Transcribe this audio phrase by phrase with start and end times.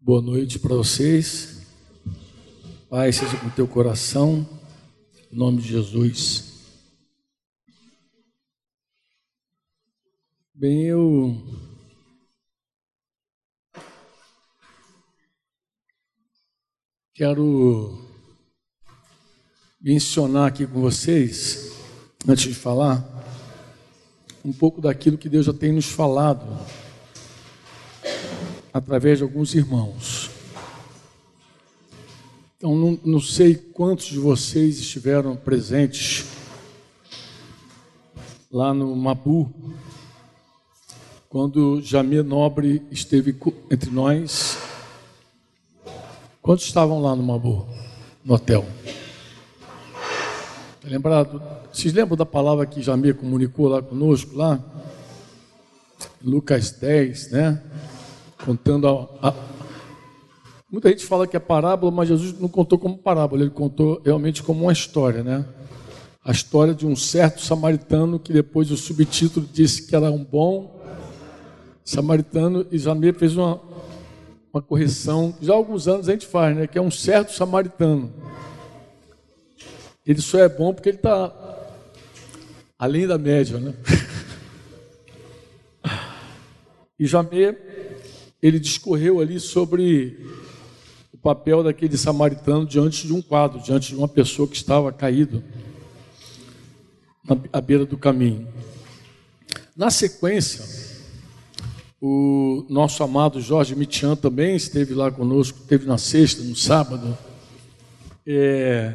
[0.00, 1.66] Boa noite para vocês.
[2.88, 4.48] Pai, seja com teu coração,
[5.30, 6.52] em nome de Jesus.
[10.54, 11.36] Bem, eu
[17.12, 17.98] quero
[19.80, 21.72] mencionar aqui com vocês,
[22.26, 23.04] antes de falar,
[24.44, 26.46] um pouco daquilo que Deus já tem nos falado
[28.78, 30.30] através de alguns irmãos.
[32.56, 36.26] Então, não, não sei quantos de vocês estiveram presentes
[38.50, 39.52] lá no Mabu,
[41.28, 43.36] quando Jamir Nobre esteve
[43.70, 44.58] entre nós.
[46.40, 47.68] Quantos estavam lá no Mabu,
[48.24, 48.66] no hotel?
[50.80, 51.42] Tá lembrado?
[51.72, 54.58] Vocês lembram da palavra que Jamir comunicou lá conosco, lá?
[56.22, 57.62] Lucas 10, né?
[58.44, 59.34] Contando a, a,
[60.70, 64.42] Muita gente fala que é parábola, mas Jesus não contou como parábola, ele contou realmente
[64.42, 65.46] como uma história, né?
[66.22, 70.78] A história de um certo samaritano que depois o subtítulo disse que era um bom
[71.82, 73.58] samaritano e Jamir fez uma,
[74.52, 75.34] uma correção.
[75.40, 76.66] Já há alguns anos a gente faz, né?
[76.66, 78.12] Que é um certo samaritano.
[80.04, 81.32] Ele só é bom porque ele está
[82.78, 83.74] além da média, né?
[87.00, 87.56] E Jamir
[88.42, 90.18] ele discorreu ali sobre
[91.12, 95.42] o papel daquele samaritano diante de um quadro, diante de uma pessoa que estava caído
[97.52, 98.46] à beira do caminho.
[99.76, 100.64] Na sequência,
[102.00, 107.18] o nosso amado Jorge Mitian também esteve lá conosco, esteve na sexta, no sábado.
[108.26, 108.94] É...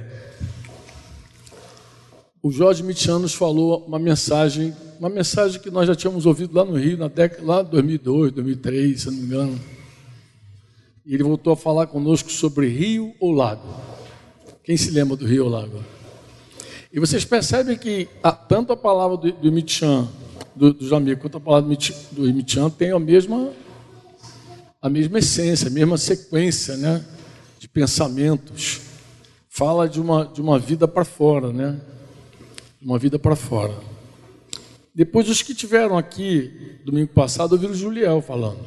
[2.42, 6.64] O Jorge Mitian nos falou uma mensagem uma mensagem que nós já tínhamos ouvido lá
[6.64, 9.60] no Rio, na década, lá 2002, 2003, se não me engano.
[11.06, 13.68] E ele voltou a falar conosco sobre rio ou lago.
[14.64, 15.84] Quem se lembra do rio ou lago?
[16.92, 19.52] E vocês percebem que a, tanto a palavra do, do
[20.56, 21.76] do, do Jamir, quanto a palavra
[22.12, 23.52] do Michan tem a mesma,
[24.82, 27.04] a mesma essência, a mesma sequência né,
[27.60, 28.82] de pensamentos.
[29.50, 31.80] Fala de uma, de uma vida para fora, né?
[32.82, 33.74] Uma vida para fora.
[34.96, 38.64] Depois, os que tiveram aqui domingo passado ouviram o Juliel falando.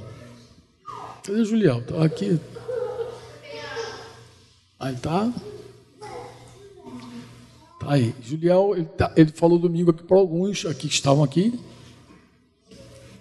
[1.22, 1.78] Cadê o Juliel?
[1.78, 2.40] Estava aqui.
[4.78, 5.32] Aí tá.
[7.78, 8.14] Tá aí.
[8.20, 11.58] Juliel, ele, tá, ele falou domingo aqui para alguns aqui que estavam aqui.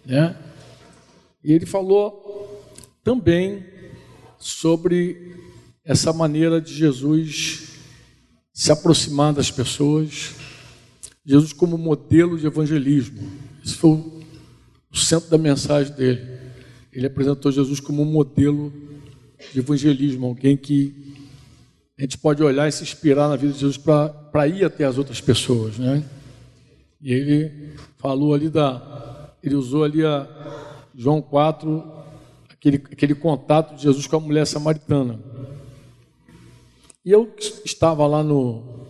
[0.04, 0.36] Né?
[1.44, 2.64] E ele falou
[3.04, 3.64] também
[4.40, 5.36] sobre
[5.84, 7.70] essa maneira de Jesus
[8.52, 10.34] se aproximar das pessoas
[11.26, 13.20] Jesus como modelo de evangelismo.
[13.66, 13.92] Esse foi
[14.92, 16.22] o centro da mensagem dele.
[16.94, 18.72] Ele apresentou Jesus como um modelo
[19.52, 21.16] de evangelismo, alguém que
[21.98, 24.98] a gente pode olhar e se inspirar na vida de Jesus para ir até as
[24.98, 26.04] outras pessoas, né?
[27.02, 30.28] E ele falou ali da, ele usou ali a
[30.96, 31.84] João 4,
[32.50, 35.20] aquele, aquele contato de Jesus com a mulher samaritana.
[37.04, 37.34] E eu
[37.64, 38.85] estava lá no,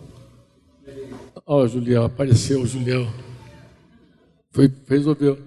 [1.48, 3.08] Ó, oh, Julião, apareceu o Julião.
[4.50, 5.38] Foi, resolveu.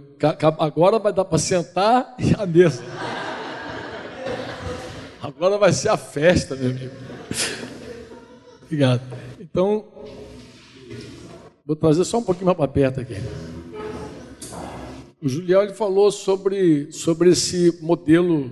[0.57, 2.81] Agora vai dar para sentar e a mesa.
[5.21, 6.95] Agora vai ser a festa, meu amigo.
[8.63, 9.01] Obrigado.
[9.41, 9.83] Então,
[11.65, 13.15] vou trazer só um pouquinho mais para perto aqui.
[15.21, 18.49] O Julião ele falou sobre, sobre esse modelo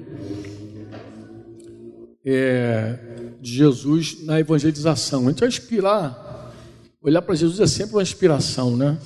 [2.25, 2.99] é,
[3.39, 5.27] de Jesus na evangelização.
[5.27, 6.26] A gente vai inspirar
[7.01, 8.97] Olhar para Jesus é sempre uma inspiração, né?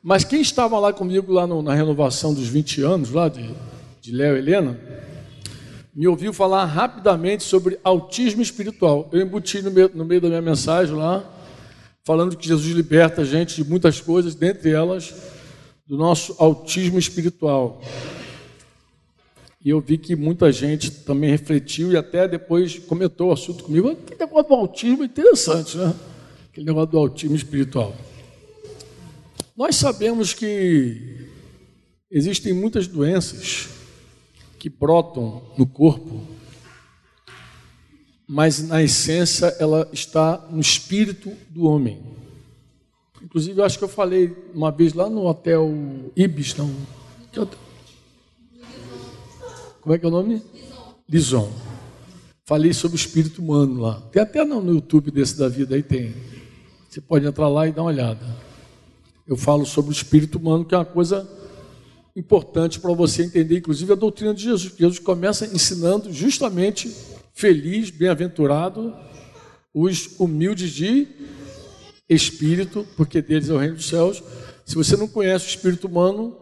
[0.00, 3.52] Mas quem estava lá comigo lá no, na renovação dos 20 anos, lá de,
[4.00, 4.78] de Léo e Helena,
[5.92, 9.08] me ouviu falar rapidamente sobre autismo espiritual.
[9.12, 11.24] Eu embuti no meio, no meio da minha mensagem lá,
[12.04, 15.12] falando que Jesus liberta a gente de muitas coisas, dentre elas
[15.84, 17.82] do nosso autismo espiritual.
[19.64, 23.96] E eu vi que muita gente também refletiu e até depois comentou o assunto comigo.
[23.96, 25.92] Que negócio do autismo interessante, né?
[26.52, 27.96] Aquele negócio do autismo espiritual.
[29.56, 31.26] Nós sabemos que
[32.10, 33.70] existem muitas doenças
[34.58, 36.20] que brotam no corpo,
[38.28, 42.02] mas na essência ela está no espírito do homem.
[43.22, 45.72] Inclusive, eu acho que eu falei uma vez lá no hotel
[46.14, 46.70] Ibis, não.
[49.80, 50.42] Como é que é o nome?
[51.08, 51.50] Lison.
[52.44, 54.02] Falei sobre o espírito humano lá.
[54.12, 56.14] Tem até no YouTube desse da vida aí tem.
[56.92, 58.20] Você pode entrar lá e dar uma olhada.
[59.26, 61.26] Eu falo sobre o espírito humano, que é uma coisa
[62.14, 64.74] importante para você entender, inclusive, a doutrina de Jesus.
[64.76, 66.94] Jesus começa ensinando justamente
[67.32, 68.94] feliz, bem-aventurado,
[69.72, 71.08] os humildes de
[72.06, 74.22] espírito, porque deles é o reino dos céus.
[74.66, 76.36] Se você não conhece o espírito humano,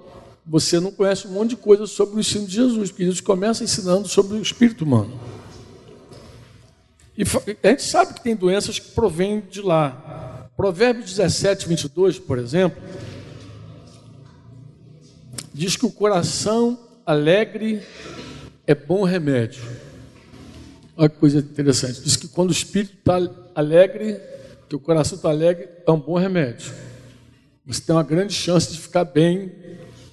[0.45, 3.63] você não conhece um monte de coisa sobre o ensino de Jesus, porque Jesus começa
[3.63, 5.13] ensinando sobre o espírito humano.
[7.17, 7.23] E
[7.63, 10.30] a gente sabe que tem doenças que provêm de lá.
[10.61, 12.83] Provérbios 17, 22, por exemplo,
[15.55, 17.81] diz que o coração alegre
[18.67, 19.63] é bom remédio.
[20.95, 22.03] Olha que coisa interessante.
[22.03, 23.19] Diz que quando o espírito está
[23.55, 24.21] alegre,
[24.69, 26.71] que o coração está alegre, é um bom remédio.
[27.65, 29.51] Você tem uma grande chance de ficar bem,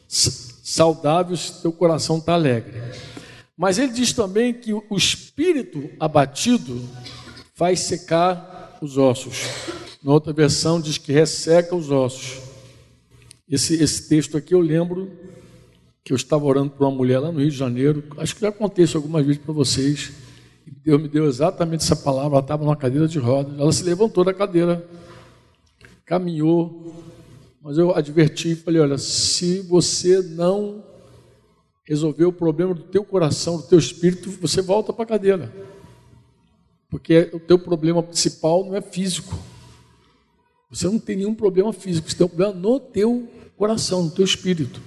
[0.07, 2.81] saudável, se o coração está alegre.
[3.57, 6.87] Mas ele diz também que o espírito abatido
[7.53, 9.43] faz secar os ossos.
[10.03, 12.41] Na outra versão diz que resseca os ossos.
[13.49, 15.11] Esse, esse texto aqui eu lembro
[16.03, 18.03] que eu estava orando por uma mulher lá no Rio de Janeiro.
[18.17, 20.11] Acho que já isso algumas vezes para vocês.
[20.65, 22.37] E Deus me deu exatamente essa palavra.
[22.37, 23.59] Ela estava numa cadeira de rodas.
[23.59, 24.87] Ela se levantou da cadeira,
[26.05, 26.93] caminhou.
[27.61, 30.83] Mas eu adverti e falei: olha, se você não
[31.83, 35.53] resolver o problema do teu coração, do teu espírito, você volta para a cadeira.
[36.89, 39.37] Porque o teu problema principal não é físico.
[40.69, 44.25] Você não tem nenhum problema físico, você tem um problema no teu coração, no teu
[44.25, 44.81] espírito.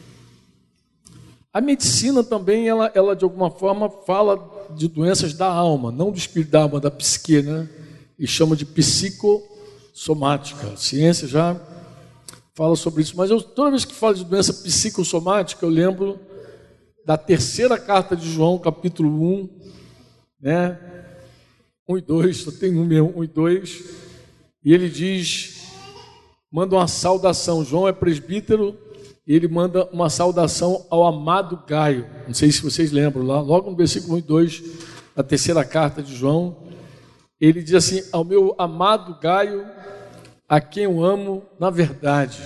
[1.52, 6.18] A medicina também, ela, ela de alguma forma fala de doenças da alma, não do
[6.18, 7.68] espírito da alma, da psique, né?
[8.18, 10.68] E chama de psicossomática.
[10.68, 11.60] A ciência já
[12.54, 13.16] fala sobre isso.
[13.16, 16.20] Mas eu, toda vez que falo de doença psicossomática, eu lembro
[17.04, 19.48] da terceira carta de João, capítulo 1,
[20.40, 20.78] né?
[21.88, 23.84] 1 e 2, só tem um mesmo, 1 e 2,
[24.64, 25.59] e ele diz,
[26.50, 28.76] manda uma saudação, João é presbítero,
[29.26, 33.70] e ele manda uma saudação ao amado Gaio, não sei se vocês lembram, lá, logo
[33.70, 34.62] no versículo 1 e 2,
[35.14, 36.56] da terceira carta de João,
[37.40, 39.66] ele diz assim, ao meu amado Gaio,
[40.48, 42.42] a quem eu amo na verdade,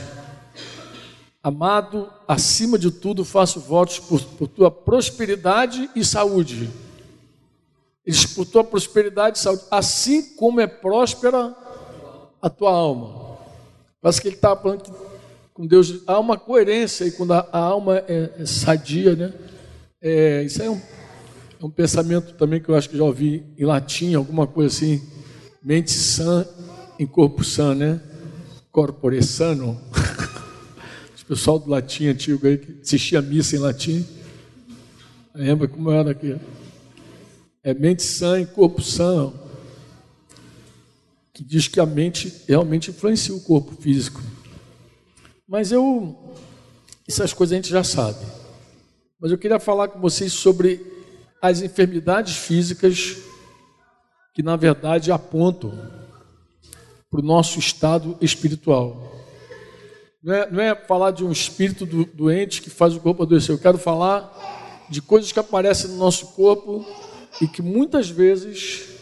[1.45, 6.71] Amado, acima de tudo, faço votos por, por tua prosperidade e saúde.
[8.07, 11.55] Diz, por tua prosperidade e saúde, assim como é próspera
[12.41, 13.24] a tua alma.
[14.05, 14.93] Parece que ele está falando que
[15.55, 19.33] com Deus há uma coerência e quando a, alma é, é, sadia, né?
[19.99, 20.79] É, isso é um,
[21.59, 25.01] é um pensamento também que eu acho que já ouvi em latim, alguma coisa assim,
[25.63, 26.47] mente sã
[26.99, 27.99] em corpo sã, né?
[28.71, 29.81] Corpore sano.
[31.19, 34.07] O pessoal do latim antigo aí que assistia missa em latim.
[35.35, 36.37] Lembra como era aqui?
[37.63, 39.33] É mente sã e corpo sã.
[41.35, 44.23] Que diz que a mente realmente influencia o corpo físico.
[45.47, 46.35] Mas eu.
[47.07, 48.25] Essas coisas a gente já sabe.
[49.21, 50.81] Mas eu queria falar com vocês sobre
[51.43, 53.19] as enfermidades físicas
[54.33, 55.71] que, na verdade, apontam
[57.11, 59.13] para o nosso estado espiritual.
[60.23, 63.55] Não é, não é falar de um espírito do, doente que faz o corpo adoecer.
[63.55, 66.85] Eu quero falar de coisas que aparecem no nosso corpo
[67.41, 68.94] e que muitas vezes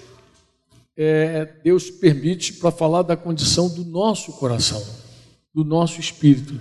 [0.96, 4.82] é, Deus permite para falar da condição do nosso coração,
[5.54, 6.58] do nosso espírito.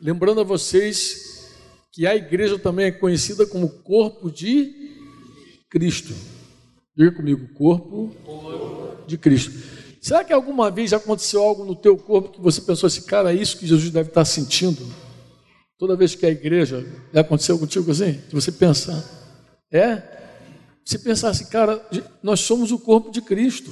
[0.00, 1.48] Lembrando a vocês
[1.92, 4.94] que a igreja também é conhecida como corpo de
[5.70, 6.14] Cristo.
[6.96, 8.14] Diga comigo, corpo
[9.06, 9.52] de Cristo.
[10.00, 13.36] Será que alguma vez aconteceu algo no teu corpo que você pensou assim, cara, é
[13.36, 14.84] isso que Jesus deve estar sentindo?
[15.78, 18.20] Toda vez que é a igreja, já aconteceu contigo assim?
[18.30, 19.02] Você pensar,
[19.72, 20.23] é?
[20.84, 21.82] Você pensar assim, cara,
[22.22, 23.70] nós somos o corpo de Cristo.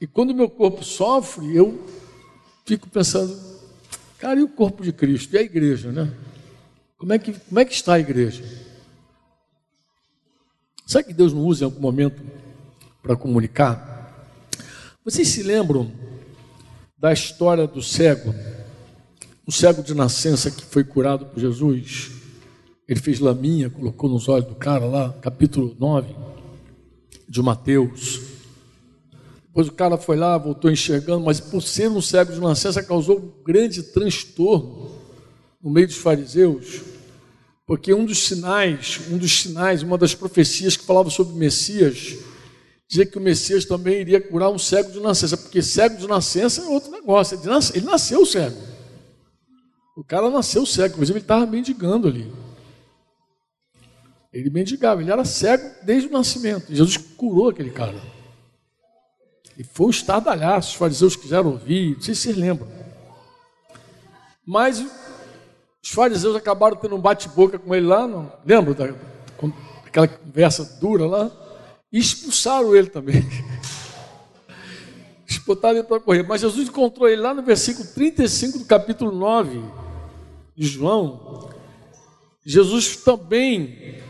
[0.00, 1.86] E quando meu corpo sofre, eu
[2.66, 3.38] fico pensando,
[4.18, 5.34] cara, e o corpo de Cristo?
[5.34, 6.12] E a igreja, né?
[6.96, 8.42] Como é que, como é que está a igreja?
[10.84, 12.20] Será que Deus não usa em algum momento
[13.00, 14.36] para comunicar?
[15.04, 15.92] Vocês se lembram
[16.98, 18.34] da história do cego?
[19.46, 22.17] O cego de nascença que foi curado por Jesus.
[22.88, 26.16] Ele fez laminha, colocou nos olhos do cara lá, capítulo 9
[27.28, 28.22] de Mateus.
[29.46, 33.18] Depois o cara foi lá, voltou enxergando, mas por ser um cego de nascença causou
[33.18, 34.90] um grande transtorno
[35.62, 36.80] no meio dos fariseus,
[37.66, 42.16] porque um dos sinais, um dos sinais, uma das profecias que falava sobre Messias,
[42.88, 46.62] dizia que o Messias também iria curar um cego de nascença, porque cego de nascença
[46.62, 47.38] é outro negócio.
[47.74, 48.56] Ele nasceu cego.
[49.94, 52.47] O cara nasceu cego, inclusive ele estava mendigando ali.
[54.32, 56.66] Ele mendigava, ele era cego desde o nascimento.
[56.68, 58.00] Jesus curou aquele cara.
[59.56, 62.68] E foi um estardalhaço, os fariseus quiseram ouvir, não sei se vocês lembram.
[64.46, 64.84] Mas
[65.82, 68.30] Os fariseus acabaram tendo um bate-boca com ele lá, não?
[68.44, 71.30] lembra daquela conversa dura lá?
[71.90, 73.26] E expulsaram ele também.
[75.26, 76.22] Expulsaram ele para correr.
[76.22, 79.62] Mas Jesus encontrou ele lá no versículo 35 do capítulo 9
[80.54, 81.48] de João.
[82.44, 84.02] Jesus também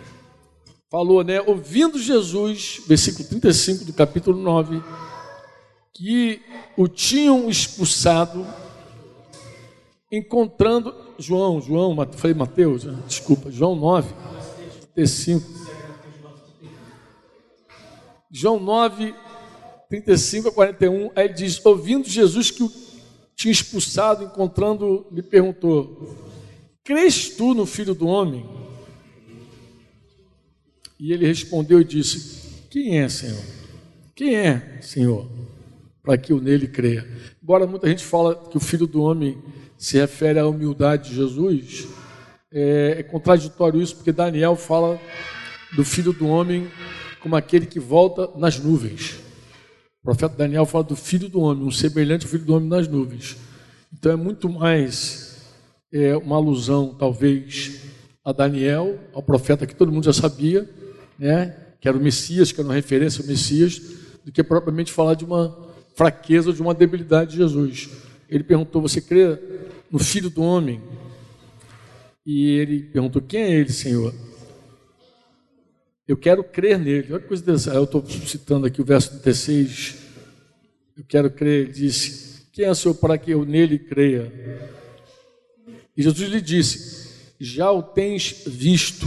[0.90, 1.40] falou, né?
[1.40, 4.82] Ouvindo Jesus, versículo 35 do capítulo 9,
[5.92, 6.40] que
[6.76, 8.46] o tinham expulsado,
[10.10, 12.98] encontrando João, João, falei Mateus, né?
[13.06, 14.14] desculpa, João 9,
[14.94, 15.58] 35.
[18.30, 19.14] João 9,
[19.88, 22.70] 35 a 41, aí diz: Ouvindo Jesus que o
[23.34, 26.14] tinha expulsado, encontrando, lhe perguntou:
[26.84, 28.67] Crês tu no filho do homem?
[30.98, 33.42] E ele respondeu e disse: Quem é, Senhor?
[34.14, 35.30] Quem é, Senhor?
[36.02, 37.06] Para que eu nele creia.
[37.42, 39.38] Embora muita gente fala que o filho do homem
[39.76, 41.86] se refere à humildade de Jesus,
[42.52, 45.00] é, é contraditório isso, porque Daniel fala
[45.76, 46.68] do filho do homem
[47.20, 49.20] como aquele que volta nas nuvens.
[50.00, 52.88] O profeta Daniel fala do filho do homem, um semelhante ao filho do homem nas
[52.88, 53.36] nuvens.
[53.92, 55.46] Então é muito mais
[55.92, 57.82] é, uma alusão, talvez,
[58.24, 60.68] a Daniel, ao profeta que todo mundo já sabia,
[61.18, 63.80] né, que era o Messias, que era uma referência ao Messias,
[64.24, 65.56] do que propriamente falar de uma
[65.94, 67.88] fraqueza ou de uma debilidade de Jesus.
[68.28, 69.38] Ele perguntou: Você crê
[69.90, 70.80] no Filho do Homem?
[72.24, 74.14] E ele perguntou: Quem é ele, Senhor?
[76.06, 77.12] Eu quero crer nele.
[77.12, 77.74] Olha que coisa dessa.
[77.74, 79.96] Eu estou citando aqui o verso 36.
[80.96, 81.62] Eu quero crer.
[81.62, 84.32] Ele disse: Quem é o Senhor para que eu nele creia?
[85.96, 87.08] E Jesus lhe disse:
[87.40, 89.06] Já o tens visto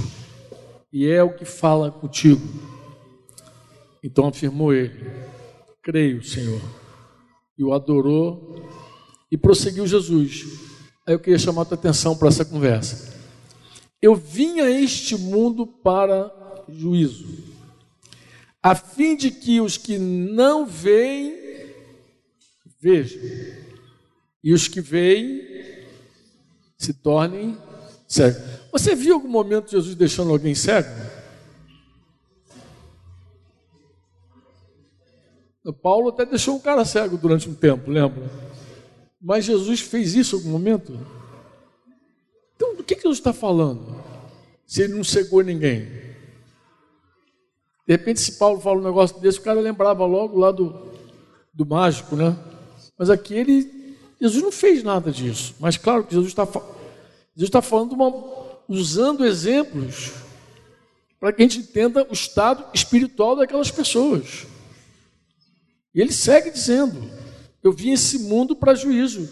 [0.91, 2.41] e é o que fala contigo.
[4.03, 5.11] Então afirmou ele:
[5.81, 6.61] Creio, Senhor.
[7.57, 8.69] E o adorou
[9.31, 10.45] e prosseguiu Jesus.
[11.05, 13.19] Aí eu queria chamar a tua atenção para essa conversa.
[14.01, 16.31] Eu vim a este mundo para
[16.67, 17.27] juízo,
[18.63, 21.37] a fim de que os que não veem
[22.79, 23.21] vejam,
[24.43, 25.41] e os que veem
[26.77, 27.55] se tornem
[28.11, 28.41] cegos.
[28.71, 30.89] Você viu algum momento Jesus deixando alguém cego?
[35.63, 38.29] O Paulo até deixou um cara cego durante um tempo, lembra?
[39.21, 40.99] Mas Jesus fez isso em algum momento?
[42.55, 44.03] Então, do que, que Jesus está falando?
[44.65, 45.85] Se ele não cegou ninguém.
[47.87, 50.91] De repente, se Paulo fala um negócio desse, o cara lembrava logo lá do,
[51.53, 52.35] do mágico, né?
[52.97, 55.55] Mas aqui ele, Jesus não fez nada disso.
[55.59, 56.45] Mas claro que Jesus está
[57.35, 58.13] Jesus está falando uma
[58.67, 60.11] usando exemplos
[61.19, 64.47] para que a gente entenda o estado espiritual daquelas pessoas.
[65.93, 67.09] E ele segue dizendo:
[67.63, 69.29] Eu vim esse mundo para juízo.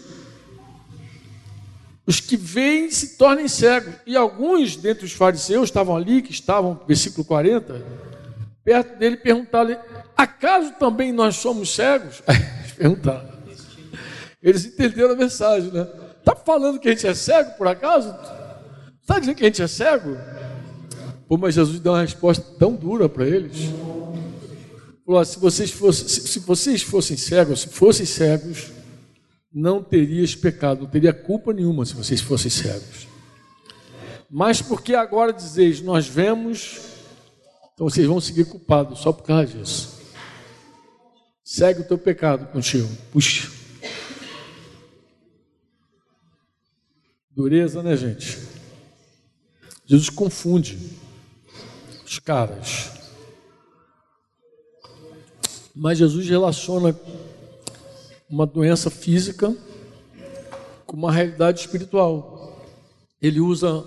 [2.06, 3.94] Os que veem se tornem cegos.
[4.06, 7.84] E alguns dentre os fariseus estavam ali, que estavam, versículo 40,
[8.62, 9.78] perto dele, perguntaram:
[10.16, 12.22] Acaso também nós somos cegos?
[12.76, 13.30] Perguntaram.
[14.42, 15.86] Eles entenderam a mensagem, né?
[16.30, 18.14] Está falando que a gente é cego por acaso?
[19.00, 20.16] Está dizendo que a gente é cego?
[21.26, 23.56] Pô, mas Jesus deu uma resposta tão dura para eles.
[25.04, 28.70] Falou: se vocês, fossem, se, se vocês fossem cegos, se fossem cegos,
[29.52, 33.08] não terias pecado, não teria culpa nenhuma se vocês fossem cegos.
[34.30, 36.78] Mas porque agora dizeis, nós vemos,
[37.74, 39.98] então vocês vão seguir culpados só por causa disso.
[41.42, 42.88] Segue o teu pecado contigo.
[43.10, 43.59] Puxa.
[47.40, 48.38] Dureza, né, gente?
[49.86, 50.78] Jesus confunde
[52.04, 52.90] os caras.
[55.74, 56.94] Mas Jesus relaciona
[58.28, 59.56] uma doença física
[60.84, 62.62] com uma realidade espiritual.
[63.22, 63.82] Ele usa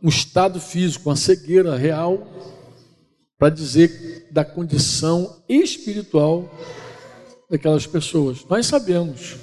[0.00, 2.24] um estado físico, uma cegueira real,
[3.36, 6.48] para dizer da condição espiritual
[7.50, 8.44] daquelas pessoas.
[8.48, 9.34] Nós sabemos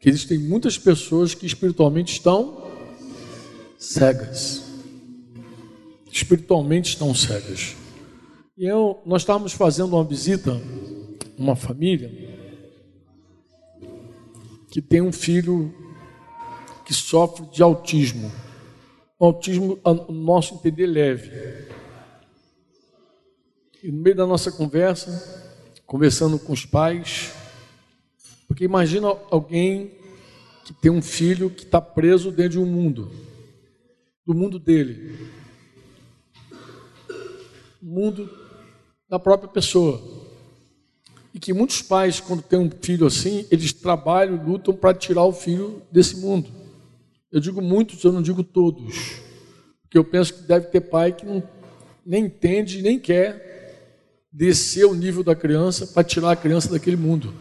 [0.00, 2.66] que existem muitas pessoas que espiritualmente estão
[3.78, 4.68] cegas
[6.10, 7.76] espiritualmente estão cegas.
[8.56, 10.60] E eu, nós estávamos fazendo uma visita,
[11.36, 12.10] uma família,
[14.70, 15.72] que tem um filho
[16.84, 18.32] que sofre de autismo.
[19.20, 21.30] Um autismo, no nosso entender, leve.
[23.82, 27.32] E no meio da nossa conversa, conversando com os pais,
[28.46, 29.92] porque imagina alguém
[30.64, 33.10] que tem um filho que está preso dentro de um mundo,
[34.28, 35.16] do mundo dele
[37.80, 38.28] mundo
[39.08, 40.02] da própria pessoa.
[41.32, 45.32] E que muitos pais, quando têm um filho assim, eles trabalham, lutam para tirar o
[45.32, 46.50] filho desse mundo.
[47.32, 49.20] Eu digo muitos, eu não digo todos.
[49.82, 51.42] Porque eu penso que deve ter pai que não,
[52.04, 57.32] nem entende, nem quer descer o nível da criança para tirar a criança daquele mundo.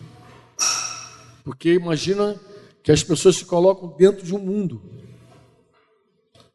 [1.43, 2.39] Porque imagina
[2.81, 4.81] que as pessoas se colocam dentro de um mundo.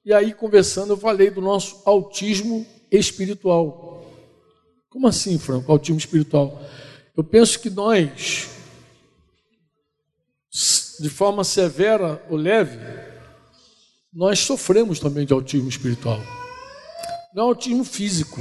[0.05, 4.05] E aí, conversando, eu falei do nosso autismo espiritual.
[4.91, 6.61] Como assim, Franco, autismo espiritual?
[7.17, 8.49] Eu penso que nós,
[10.99, 12.79] de forma severa ou leve,
[14.13, 16.19] nós sofremos também de autismo espiritual.
[17.33, 18.41] Não é autismo físico.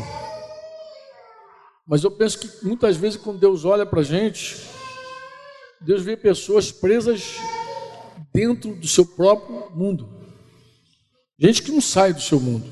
[1.88, 4.58] Mas eu penso que muitas vezes, quando Deus olha para a gente,
[5.80, 7.36] Deus vê pessoas presas
[8.34, 10.21] dentro do seu próprio mundo.
[11.42, 12.72] Gente que não sai do seu mundo.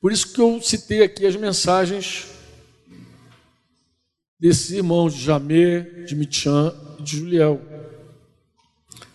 [0.00, 2.28] Por isso que eu citei aqui as mensagens
[4.40, 7.60] desses irmãos de Jamé, de Michan e de Juliel.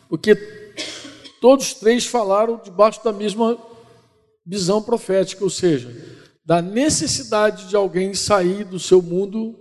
[0.07, 0.35] Porque
[1.41, 3.57] todos três falaram debaixo da mesma
[4.45, 5.91] visão profética, ou seja,
[6.45, 9.59] da necessidade de alguém sair do seu mundo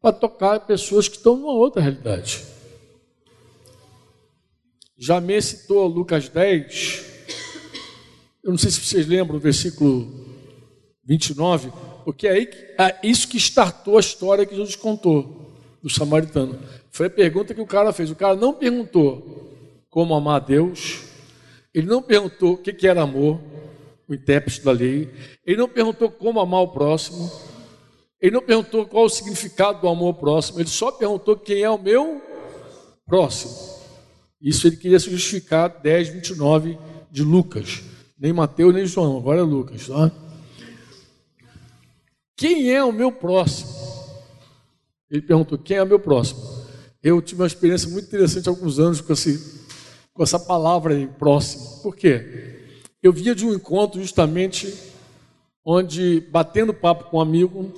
[0.00, 2.44] para tocar pessoas que estão numa outra realidade.
[4.98, 7.04] Jamé citou Lucas 10,
[8.42, 10.08] eu não sei se vocês lembram versículo
[11.04, 11.70] 29,
[12.04, 16.58] porque é, aí, é isso que startou a história que Jesus contou do samaritano.
[16.90, 18.10] Foi a pergunta que o cara fez.
[18.10, 21.04] O cara não perguntou como amar a Deus,
[21.72, 23.40] ele não perguntou o que era amor,
[24.08, 25.08] o intérprete da lei,
[25.46, 27.30] ele não perguntou como amar o próximo,
[28.20, 31.78] ele não perguntou qual o significado do amor próximo, ele só perguntou quem é o
[31.78, 32.20] meu
[33.06, 33.77] próximo.
[34.40, 36.78] Isso ele queria se justificar 10, 29
[37.10, 37.82] de Lucas.
[38.18, 39.88] Nem Mateus, nem João, agora é Lucas.
[39.88, 40.10] Tá?
[42.36, 43.70] Quem é o meu próximo?
[45.10, 46.40] Ele perguntou: quem é o meu próximo?
[47.02, 49.60] Eu tive uma experiência muito interessante há alguns anos com, esse,
[50.12, 51.82] com essa palavra aí, próximo.
[51.82, 52.56] Por quê?
[53.02, 54.72] Eu via de um encontro justamente
[55.64, 57.72] onde, batendo papo com um amigo,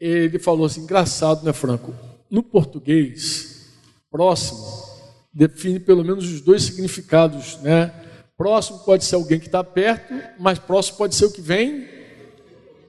[0.00, 1.94] ele falou assim: engraçado, né, Franco?
[2.30, 3.66] No português,
[4.10, 4.91] próximo
[5.32, 7.92] define pelo menos os dois significados, né?
[8.36, 11.88] Próximo pode ser alguém que está perto, mas próximo pode ser o que vem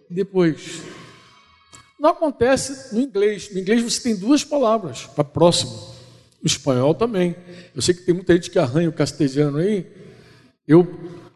[0.10, 0.82] depois.
[2.00, 3.50] Não acontece no inglês.
[3.54, 5.72] No inglês você tem duas palavras para próximo.
[6.42, 7.36] No espanhol também.
[7.74, 9.88] Eu sei que tem muita gente que arranha o castelhano aí.
[10.68, 10.88] Eu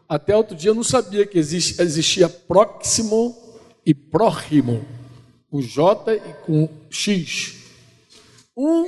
[0.08, 3.36] até outro dia não sabia que existia próximo
[3.84, 4.84] e próximo,
[5.50, 7.56] com J e com X.
[8.56, 8.86] Um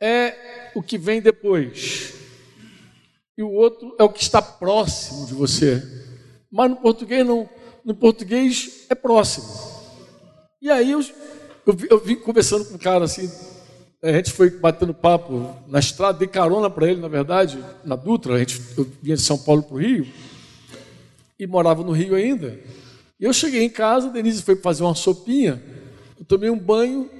[0.00, 2.14] é o que vem depois,
[3.36, 5.82] e o outro é o que está próximo de você.
[6.48, 7.48] Mas no português não
[7.84, 9.46] no português é próximo.
[10.62, 11.00] E aí eu,
[11.66, 13.28] eu, eu vim conversando com o cara assim,
[14.00, 18.34] a gente foi batendo papo na estrada, dei carona para ele, na verdade, na Dutra,
[18.34, 20.06] a gente, eu vinha de São Paulo para o Rio,
[21.40, 22.56] e morava no Rio ainda.
[23.18, 25.60] E eu cheguei em casa, Denise foi fazer uma sopinha,
[26.16, 27.10] eu tomei um banho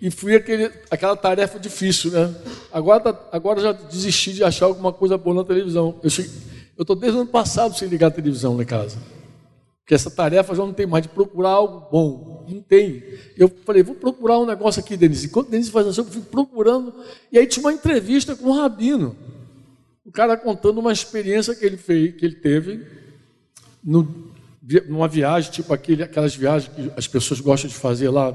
[0.00, 2.34] e fui aquele, aquela tarefa difícil, né?
[2.72, 5.98] Agora, tá, agora já desisti de achar alguma coisa boa na televisão.
[6.02, 6.08] Eu
[6.82, 8.98] estou desde o ano passado sem ligar a televisão em casa.
[9.80, 12.46] Porque essa tarefa já não tem mais de procurar algo bom.
[12.48, 13.02] Não tem.
[13.36, 15.26] Eu falei, vou procurar um negócio aqui, Denise.
[15.26, 16.94] Enquanto Denise faz assim, eu fico procurando.
[17.30, 19.14] E aí tinha uma entrevista com o Rabino.
[20.04, 22.86] O cara contando uma experiência que ele fez, que ele teve
[23.82, 24.32] no,
[24.88, 28.34] numa viagem, tipo aquele, aquelas viagens que as pessoas gostam de fazer lá,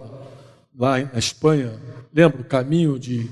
[0.79, 1.73] lá na Espanha.
[2.13, 3.29] Lembra o caminho de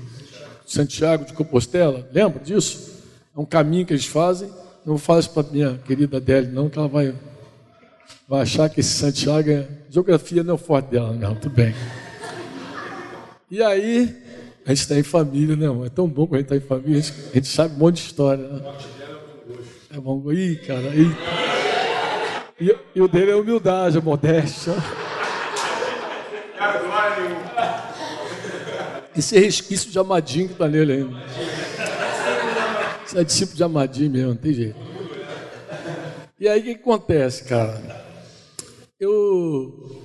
[0.66, 2.06] Santiago de Compostela?
[2.12, 3.02] Lembra disso?
[3.34, 4.50] É um caminho que eles fazem.
[4.84, 7.14] Não isso para minha querida Adele, não, que ela vai
[8.28, 9.66] vai achar que esse Santiago é.
[9.90, 11.74] Geografia não é o forte dela, não, tudo bem.
[13.50, 14.14] E aí,
[14.66, 15.84] a gente está em família, né, irmão?
[15.84, 17.78] É tão bom quando a gente está em família, a gente, a gente, sabe um
[17.78, 18.74] monte de história, né?
[19.90, 20.30] É bom.
[20.30, 21.10] Ih, cara, ih.
[22.60, 24.74] E, e o dele é humildade, a modéstia.
[29.16, 31.24] Esse resquício de Amadinho que está nele ainda.
[33.06, 34.78] Isso é discípulo de Amadinho mesmo, não tem jeito.
[36.38, 37.98] E aí o que acontece, cara?
[39.00, 40.02] eu,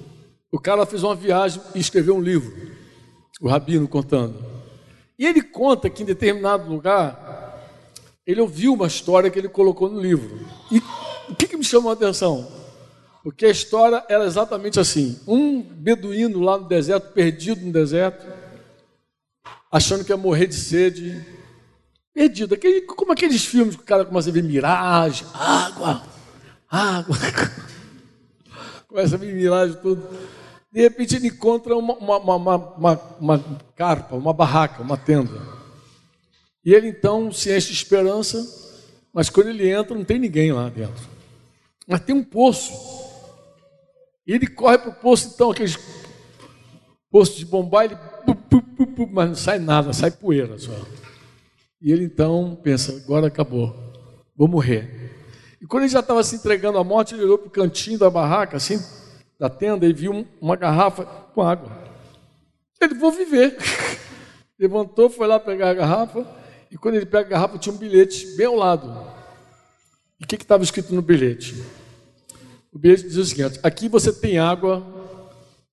[0.51, 2.53] o cara fez uma viagem e escreveu um livro,
[3.41, 4.43] o Rabino contando.
[5.17, 7.61] E ele conta que em determinado lugar,
[8.25, 10.39] ele ouviu uma história que ele colocou no livro.
[10.71, 10.81] E
[11.29, 12.47] o que, que me chamou a atenção?
[13.23, 18.27] Porque a história era exatamente assim: um beduíno lá no deserto, perdido no deserto,
[19.71, 21.25] achando que ia morrer de sede,
[22.13, 22.53] perdido.
[22.53, 26.03] Aquele, como aqueles filmes que o cara começa a ver miragem, água,
[26.69, 27.15] água.
[28.89, 30.03] começa a vir milagre tudo.
[30.69, 35.39] De repente ele encontra uma, uma, uma, uma carpa, uma barraca, uma tenda.
[36.65, 38.45] E ele então se enche de esperança,
[39.13, 41.07] mas quando ele entra, não tem ninguém lá dentro.
[41.88, 43.02] Mas tem um poço.
[44.25, 45.77] E ele corre para o poço, então, aqueles
[47.12, 47.97] poços de bombar, ele.
[49.12, 50.71] Mas não sai nada, sai poeira só.
[51.81, 53.75] E ele então pensa: agora acabou,
[54.36, 55.12] vou morrer.
[55.62, 58.09] E quando ele já estava se entregando à morte, ele olhou para o cantinho da
[58.09, 58.81] barraca, assim,
[59.39, 61.71] da tenda, e viu uma garrafa com água.
[62.81, 63.57] Ele, vou viver.
[64.59, 66.25] Levantou, foi lá pegar a garrafa,
[66.71, 69.05] e quando ele pega a garrafa, tinha um bilhete bem ao lado.
[70.19, 71.63] E o que estava escrito no bilhete?
[72.73, 74.83] O bilhete dizia o seguinte: aqui você tem água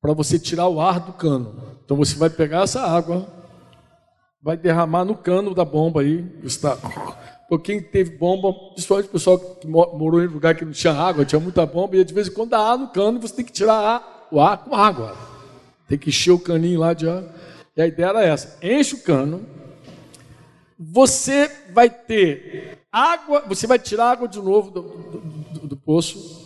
[0.00, 1.62] para você tirar o ar do cano.
[1.84, 3.26] Então você vai pegar essa água,
[4.42, 6.76] vai derramar no cano da bomba aí, está.
[7.48, 11.24] Porque quem teve bomba, principalmente o pessoal que morou em lugar que não tinha água,
[11.24, 13.50] tinha muita bomba, e de vez em quando dá ar no cano você tem que
[13.50, 15.16] tirar o ar com água.
[15.88, 17.24] Tem que encher o caninho lá de ar.
[17.76, 19.40] E a ideia era essa: enche o cano,
[20.78, 26.39] você vai ter água, você vai tirar água de novo do, do, do, do poço,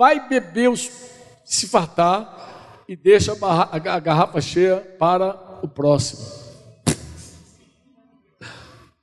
[0.00, 0.90] vai beber, os,
[1.44, 6.26] se fartar e deixa a, garrafa cheia para o próximo.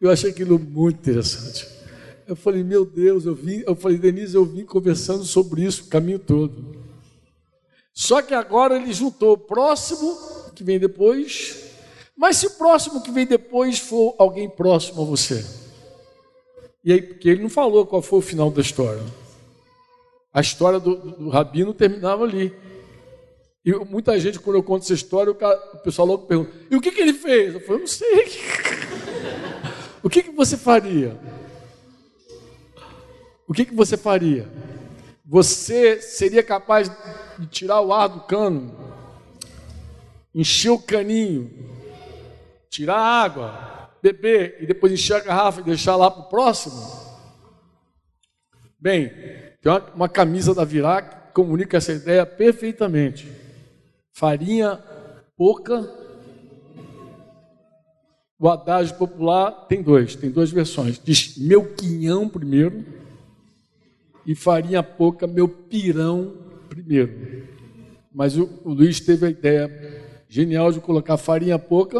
[0.01, 1.67] Eu achei aquilo muito interessante.
[2.27, 5.87] Eu falei, meu Deus, eu vim, eu falei, Denise, eu vim conversando sobre isso o
[5.87, 6.75] caminho todo.
[7.93, 10.17] Só que agora ele juntou o próximo
[10.55, 11.63] que vem depois,
[12.17, 15.45] mas se o próximo que vem depois for alguém próximo a você.
[16.83, 19.26] E aí, porque ele não falou qual foi o final da história.
[20.37, 22.55] A história do, do rabino terminava ali.
[23.65, 26.75] E muita gente, quando eu conto essa história, o, cara, o pessoal logo pergunta: e
[26.75, 27.55] o que, que ele fez?
[27.55, 28.27] Eu falei: não sei.
[30.03, 31.19] O que, que você faria?
[33.47, 34.47] O que, que você faria?
[35.25, 36.89] Você seria capaz
[37.39, 38.77] de tirar o ar do cano,
[40.35, 41.51] encher o caninho,
[42.69, 46.79] tirar a água, beber e depois encher a garrafa e deixar lá para o próximo?
[48.79, 49.11] Bem,
[49.95, 53.27] uma, camisa da Virac comunica essa ideia perfeitamente.
[54.13, 54.79] Farinha
[55.35, 55.87] pouca
[58.39, 61.01] o adágio popular tem dois, tem duas versões.
[61.03, 62.85] Diz meu quinhão primeiro
[64.25, 66.35] e farinha pouca, meu pirão
[66.69, 67.47] primeiro.
[68.13, 71.99] Mas o, o Luiz teve a ideia genial de colocar farinha pouca,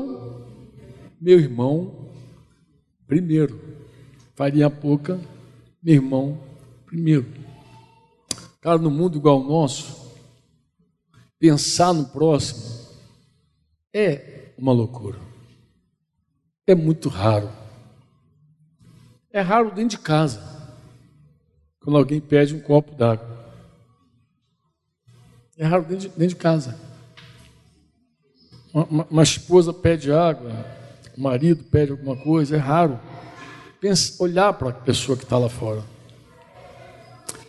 [1.19, 2.08] meu irmão
[3.08, 3.60] primeiro.
[4.36, 5.19] Farinha pouca,
[5.82, 6.38] meu irmão
[6.86, 7.47] primeiro.
[8.62, 10.12] Cara, no mundo igual ao nosso,
[11.39, 12.88] pensar no próximo
[13.93, 15.28] é uma loucura
[16.67, 17.50] é muito raro.
[19.32, 20.41] É raro dentro de casa,
[21.80, 23.38] quando alguém pede um copo d'água.
[25.58, 26.78] É raro dentro de, dentro de casa.
[28.74, 30.52] Uma, uma, uma, esposa pede água,
[31.17, 33.00] o marido pede alguma coisa, é raro.
[33.80, 35.84] Pensa, olhar para a pessoa que está lá fora.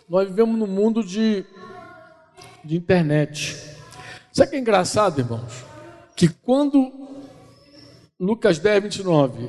[0.09, 1.45] Nós vivemos num mundo de,
[2.65, 3.55] de internet.
[4.33, 5.63] Sabe que é engraçado, irmãos?
[6.15, 6.91] Que quando
[8.19, 9.47] Lucas 10, 29.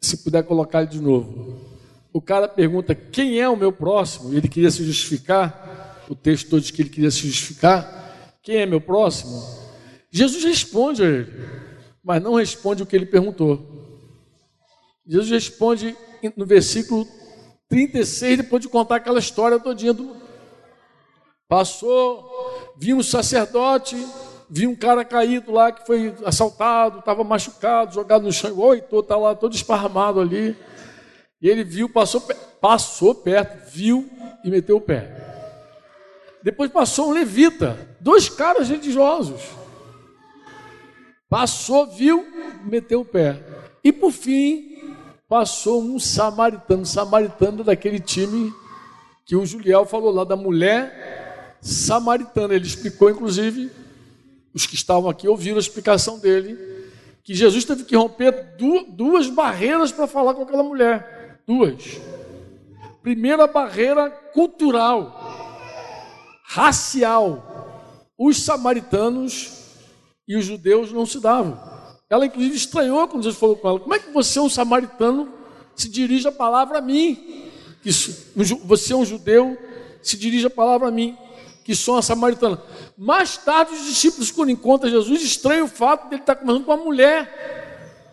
[0.00, 1.60] Se puder colocar ele de novo.
[2.10, 4.32] O cara pergunta: Quem é o meu próximo?
[4.32, 6.04] E ele queria se justificar.
[6.08, 8.38] O texto todo diz que ele queria se justificar.
[8.42, 9.40] Quem é meu próximo?
[10.10, 11.32] Jesus responde a ele,
[12.02, 13.64] mas não responde o que ele perguntou.
[15.06, 15.94] Jesus responde
[16.36, 17.06] no versículo
[17.72, 20.14] 36, depois de contar aquela história todinha do.
[21.48, 23.96] Passou, viu um sacerdote
[24.54, 29.02] vi um cara caído lá que foi assaltado, estava machucado, jogado no chão, oi, tô,
[29.02, 30.54] tá lá todo esparramado ali.
[31.40, 32.20] E ele viu, passou,
[32.60, 34.10] passou perto, viu
[34.44, 35.10] e meteu o pé.
[36.42, 39.40] Depois passou um levita, dois caras religiosos.
[41.30, 42.22] Passou, viu,
[42.62, 43.42] meteu o pé.
[43.82, 44.71] E por fim,
[45.32, 48.52] passou um samaritano, samaritano daquele time
[49.24, 52.52] que o Juliel falou lá da mulher samaritana.
[52.52, 53.70] Ele explicou, inclusive,
[54.52, 56.58] os que estavam aqui ouviram a explicação dele,
[57.24, 58.58] que Jesus teve que romper
[58.94, 61.40] duas barreiras para falar com aquela mulher.
[61.46, 61.98] Duas.
[63.02, 65.18] Primeira barreira cultural,
[66.44, 68.04] racial.
[68.18, 69.50] Os samaritanos
[70.28, 71.58] e os judeus não se davam.
[72.12, 75.32] Ela, inclusive, estranhou quando Jesus falou com ela: Como é que você, um samaritano,
[75.74, 77.50] se dirige a palavra a mim?
[78.66, 79.56] Você é um judeu,
[80.02, 81.16] se dirige a palavra a mim
[81.64, 82.62] que são a samaritana.
[82.98, 86.74] Mais tarde, os discípulos, quando encontram Jesus, estranham o fato de ele estar conversando com
[86.74, 88.12] uma mulher.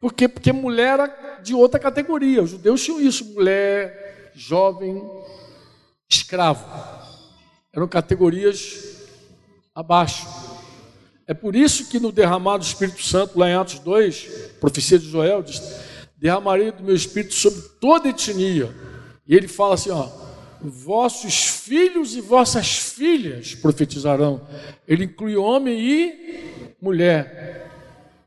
[0.00, 0.26] Por quê?
[0.26, 2.42] Porque mulher era de outra categoria.
[2.42, 5.08] Os judeus tinham isso: mulher, jovem,
[6.08, 6.66] escravo.
[7.72, 9.06] Eram categorias
[9.72, 10.39] abaixo.
[11.30, 15.08] É por isso que no derramado do Espírito Santo, lá em Atos 2, profecia de
[15.08, 15.62] Joel, diz:
[16.16, 18.74] derramarei do meu espírito sobre toda etnia.
[19.28, 20.08] E ele fala assim: ó,
[20.60, 24.44] vossos filhos e vossas filhas profetizarão.
[24.88, 27.70] Ele inclui homem e mulher.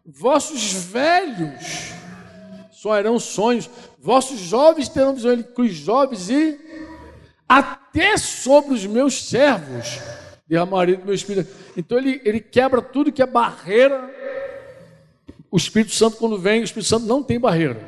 [0.05, 1.91] Vossos velhos
[2.71, 5.33] sonharão sonhos, vossos jovens terão visão.
[5.33, 6.57] Ele inclui jovens e
[7.49, 9.99] até sobre os meus servos
[10.47, 11.53] derramarei do meu espírito.
[11.75, 14.09] Então ele, ele quebra tudo que é barreira.
[15.49, 17.79] O Espírito Santo, quando vem, o Espírito Santo não tem barreira.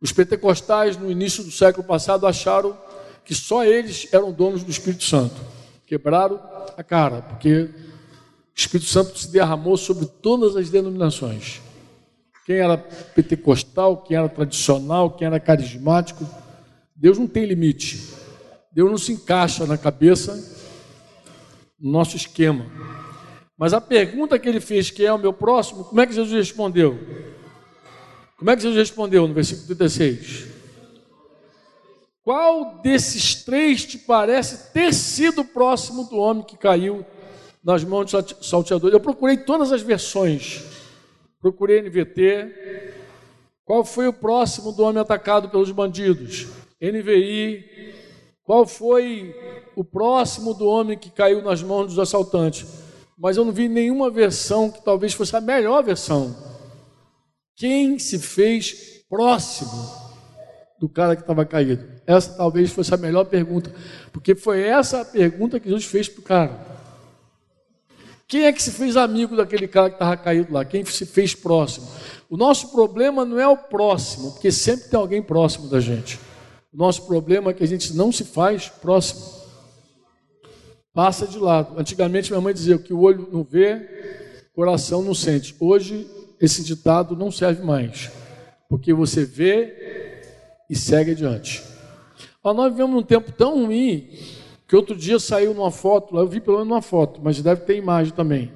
[0.00, 2.76] Os pentecostais, no início do século passado, acharam
[3.24, 5.36] que só eles eram donos do Espírito Santo.
[5.86, 6.40] Quebraram
[6.76, 7.70] a cara, porque o
[8.56, 11.60] Espírito Santo se derramou sobre todas as denominações.
[12.46, 16.26] Quem era pentecostal, quem era tradicional, quem era carismático.
[16.96, 18.08] Deus não tem limite.
[18.72, 20.59] Deus não se encaixa na cabeça
[21.80, 22.66] nosso esquema.
[23.56, 26.32] Mas a pergunta que ele fez, quem é o meu próximo, como é que Jesus
[26.32, 26.98] respondeu?
[28.36, 30.46] Como é que Jesus respondeu no versículo 36?
[32.22, 37.04] Qual desses três te parece ter sido próximo do homem que caiu
[37.62, 38.92] nas mãos do salteador?
[38.92, 40.62] Eu procurei todas as versões.
[41.40, 42.94] Procurei NVT.
[43.64, 46.46] Qual foi o próximo do homem atacado pelos bandidos?
[46.80, 47.64] NVI.
[48.42, 49.34] Qual foi
[49.80, 52.66] o próximo do homem que caiu nas mãos dos assaltantes?
[53.16, 56.36] Mas eu não vi nenhuma versão que talvez fosse a melhor versão.
[57.56, 59.90] Quem se fez próximo
[60.78, 61.82] do cara que estava caído?
[62.06, 63.72] Essa talvez fosse a melhor pergunta,
[64.12, 66.60] porque foi essa a pergunta que Jesus fez para o cara.
[68.28, 70.62] Quem é que se fez amigo daquele cara que estava caído lá?
[70.62, 71.88] Quem se fez próximo?
[72.28, 76.20] O nosso problema não é o próximo, porque sempre tem alguém próximo da gente.
[76.70, 79.39] O nosso problema é que a gente não se faz próximo.
[80.92, 81.78] Passa de lado.
[81.78, 85.54] Antigamente minha mãe dizia que o olho não vê, coração não sente.
[85.60, 86.06] Hoje
[86.40, 88.10] esse ditado não serve mais,
[88.68, 90.22] porque você vê
[90.68, 91.62] e segue adiante.
[92.42, 94.08] Nós vivemos num tempo tão ruim
[94.66, 97.76] que outro dia saiu numa foto, eu vi pelo menos uma foto, mas deve ter
[97.76, 98.52] imagem também,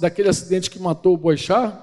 [0.00, 1.80] daquele acidente que matou o Boixá,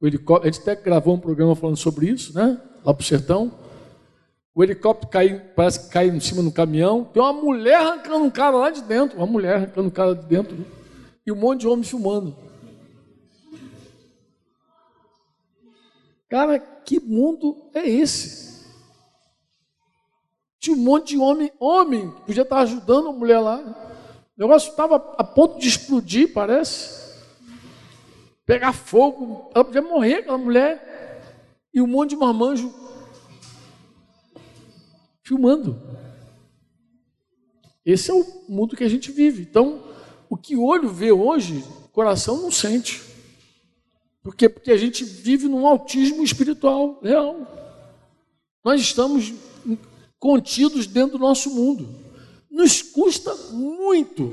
[0.00, 2.60] o helicóptero, a gente até gravou um programa falando sobre isso, né?
[2.84, 3.52] Lá para o sertão.
[4.54, 5.10] O helicóptero
[5.56, 7.04] parece que cai em cima do caminhão.
[7.04, 9.16] Tem uma mulher arrancando um cara lá de dentro.
[9.16, 10.64] Uma mulher arrancando um cara de dentro.
[11.26, 12.36] E um monte de homens filmando.
[16.30, 18.64] Cara, que mundo é esse?
[20.60, 23.58] Tinha um monte de homem, homem, podia estar ajudando a mulher lá.
[24.36, 27.12] O negócio estava a ponto de explodir, parece.
[28.46, 29.50] Pegar fogo.
[29.52, 31.20] Ela podia morrer, aquela mulher.
[31.72, 32.72] E um monte de marmanjo
[35.24, 35.80] filmando.
[37.84, 39.42] Esse é o mundo que a gente vive.
[39.42, 39.82] Então,
[40.28, 43.02] o que o olho vê hoje, coração não sente.
[44.22, 44.48] Por quê?
[44.48, 47.46] Porque a gente vive num autismo espiritual real.
[48.62, 49.34] Nós estamos
[50.18, 51.88] contidos dentro do nosso mundo.
[52.50, 54.32] Nos custa muito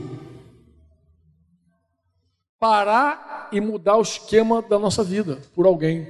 [2.58, 6.08] parar e mudar o esquema da nossa vida por alguém.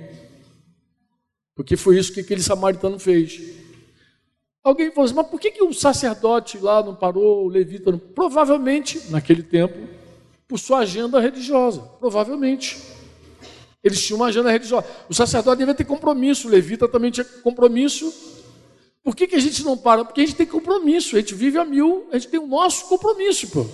[1.56, 3.61] Porque foi isso que aquele samaritano fez.
[4.64, 7.98] Alguém falou assim, mas por que, que o sacerdote lá não parou, o levita não?
[7.98, 9.76] Provavelmente, naquele tempo,
[10.48, 11.82] por sua agenda religiosa.
[12.00, 12.78] Provavelmente.
[13.84, 14.86] Eles tinham uma agenda religiosa.
[15.10, 18.14] O sacerdote devia ter compromisso, o levita também tinha compromisso.
[19.04, 20.06] Por que, que a gente não para?
[20.06, 22.88] Porque a gente tem compromisso, a gente vive a mil, a gente tem o nosso
[22.88, 23.66] compromisso, pô.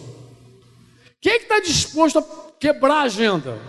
[1.19, 2.23] Quem é que está disposto a
[2.57, 3.59] quebrar a agenda?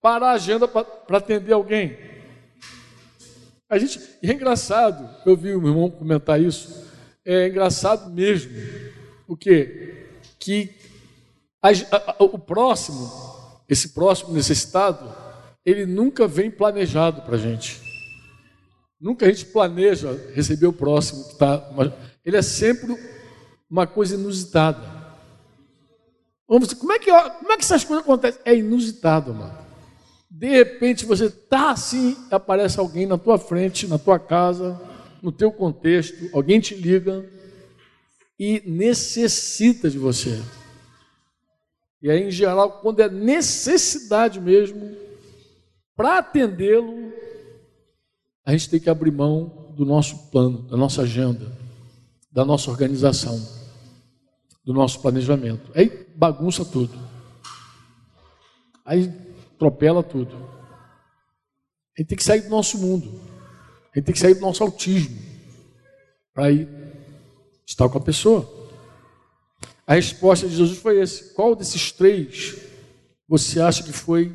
[0.00, 1.96] Parar a agenda para atender alguém?
[3.72, 6.84] A gente, e é engraçado, eu vi o meu irmão comentar isso,
[7.24, 8.52] é engraçado mesmo.
[9.26, 10.08] O quê?
[10.38, 10.74] Que
[11.62, 13.10] a, a, o próximo,
[13.66, 15.10] esse próximo necessitado,
[15.64, 17.80] ele nunca vem planejado para a gente.
[19.00, 21.66] Nunca a gente planeja receber o próximo que está.
[22.22, 22.94] Ele é sempre
[23.70, 24.82] uma coisa inusitada.
[26.46, 28.42] Vamos como é que, como é que essas coisas acontecem?
[28.44, 29.61] É inusitado, mano.
[30.34, 34.80] De repente você está assim, aparece alguém na tua frente, na tua casa,
[35.20, 37.24] no teu contexto, alguém te liga
[38.38, 40.42] e necessita de você.
[42.00, 44.96] E aí, em geral, quando é necessidade mesmo,
[45.94, 47.12] para atendê-lo,
[48.44, 51.52] a gente tem que abrir mão do nosso plano, da nossa agenda,
[52.32, 53.38] da nossa organização,
[54.64, 55.70] do nosso planejamento.
[55.74, 56.98] Aí bagunça tudo.
[58.84, 59.21] Aí
[59.62, 60.34] atropela tudo.
[61.96, 63.20] A gente tem que sair do nosso mundo.
[63.92, 65.16] A gente tem que sair do nosso autismo
[66.34, 66.68] para ir
[67.66, 68.50] estar com a pessoa.
[69.86, 72.56] A resposta de Jesus foi esse: qual desses três
[73.28, 74.32] você acha que foi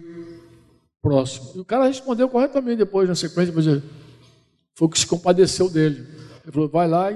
[1.01, 1.51] próximo?
[1.55, 6.07] E o cara respondeu corretamente depois, na sequência, mas foi o que se compadeceu dele.
[6.43, 7.11] Ele falou: vai lá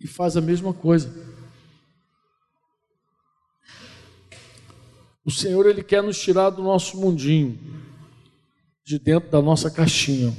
[0.00, 1.12] e faz a mesma coisa.
[5.24, 7.58] O Senhor, Ele quer nos tirar do nosso mundinho,
[8.84, 10.36] de dentro da nossa caixinha.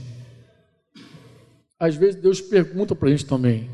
[1.79, 3.69] Às vezes Deus pergunta para a gente também.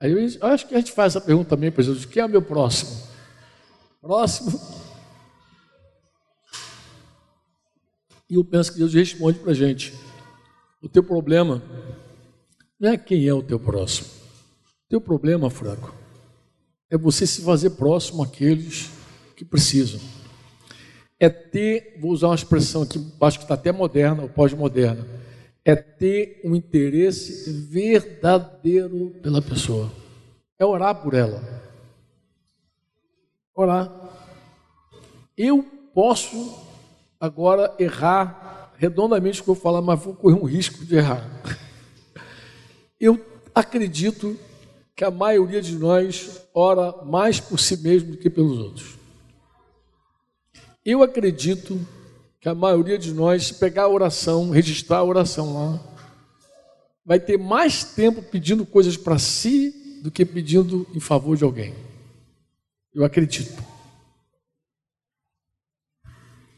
[0.00, 2.42] Às vezes, acho que a gente faz essa pergunta também para Jesus: quem é meu
[2.42, 3.02] próximo?
[4.00, 4.60] Próximo.
[8.30, 9.92] E eu penso que Deus responde para a gente:
[10.80, 11.62] o teu problema
[12.78, 14.08] não é quem é o teu próximo.
[14.86, 15.94] O teu problema, Franco,
[16.88, 18.97] é você se fazer próximo àqueles
[19.38, 20.00] que precisam.
[21.18, 25.06] É ter, vou usar uma expressão aqui, acho que está até moderna ou pós-moderna,
[25.64, 29.92] é ter um interesse verdadeiro pela pessoa.
[30.58, 31.40] É orar por ela.
[33.54, 33.92] Orar.
[35.36, 35.62] Eu
[35.94, 36.58] posso
[37.20, 41.24] agora errar redondamente o que eu falar, mas vou correr um risco de errar.
[42.98, 43.24] Eu
[43.54, 44.36] acredito
[44.96, 48.97] que a maioria de nós ora mais por si mesmo do que pelos outros.
[50.90, 51.78] Eu acredito
[52.40, 55.98] que a maioria de nós, pegar a oração, registrar a oração lá,
[57.04, 61.74] vai ter mais tempo pedindo coisas para si do que pedindo em favor de alguém.
[62.94, 63.62] Eu acredito.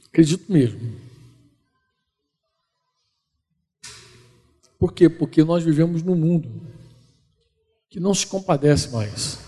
[0.07, 0.97] Acredito mesmo.
[4.79, 5.09] Por quê?
[5.09, 6.49] Porque nós vivemos num mundo
[7.89, 9.41] que não se compadece mais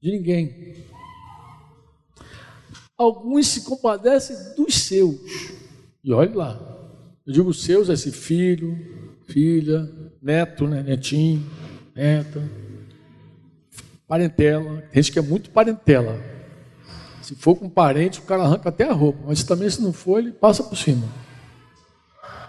[0.00, 0.88] de ninguém.
[3.00, 5.16] Alguns se compadecem dos seus.
[6.04, 6.60] E olhe lá.
[7.26, 8.78] Eu digo seus, esse filho,
[9.26, 10.82] filha, neto, né?
[10.82, 11.42] netinho,
[11.94, 12.46] neta,
[14.06, 14.82] parentela.
[14.92, 16.22] Tem gente que é muito parentela.
[17.22, 19.20] Se for com parente, o cara arranca até a roupa.
[19.26, 21.08] Mas também, se não for, ele passa por cima.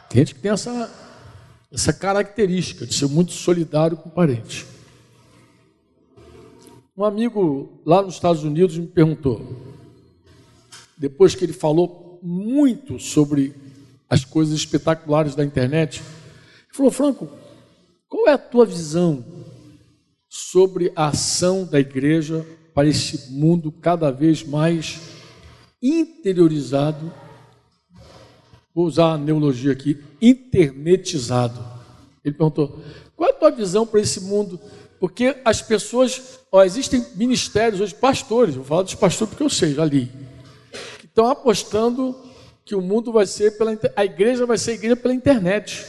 [0.09, 0.91] Tem gente que tem essa
[1.71, 4.67] essa característica de ser muito solidário com parente.
[6.97, 9.71] Um amigo lá nos Estados Unidos me perguntou,
[11.01, 13.55] depois que ele falou muito sobre
[14.07, 16.03] as coisas espetaculares da internet,
[16.71, 17.27] falou: Franco,
[18.07, 19.25] qual é a tua visão
[20.29, 24.99] sobre a ação da igreja para esse mundo cada vez mais
[25.81, 27.11] interiorizado
[28.73, 31.59] vou usar a neologia aqui, internetizado.
[32.23, 32.79] Ele perguntou:
[33.15, 34.59] qual é a tua visão para esse mundo?
[34.99, 39.73] Porque as pessoas, ó, existem ministérios hoje, pastores, vou falar dos pastores porque eu sei,
[39.73, 40.11] já li,
[41.11, 42.17] estão apostando
[42.65, 45.85] que o mundo vai ser pela a igreja vai ser igreja pela internet.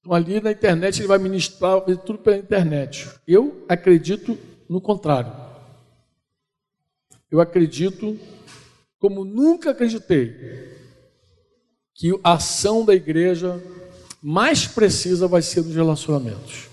[0.00, 3.08] Então ali na internet ele vai ministrar vai tudo pela internet.
[3.28, 5.32] Eu acredito no contrário.
[7.30, 8.18] Eu acredito
[8.98, 10.34] como nunca acreditei
[11.94, 13.62] que a ação da igreja
[14.22, 16.68] mais precisa vai ser nos relacionamentos.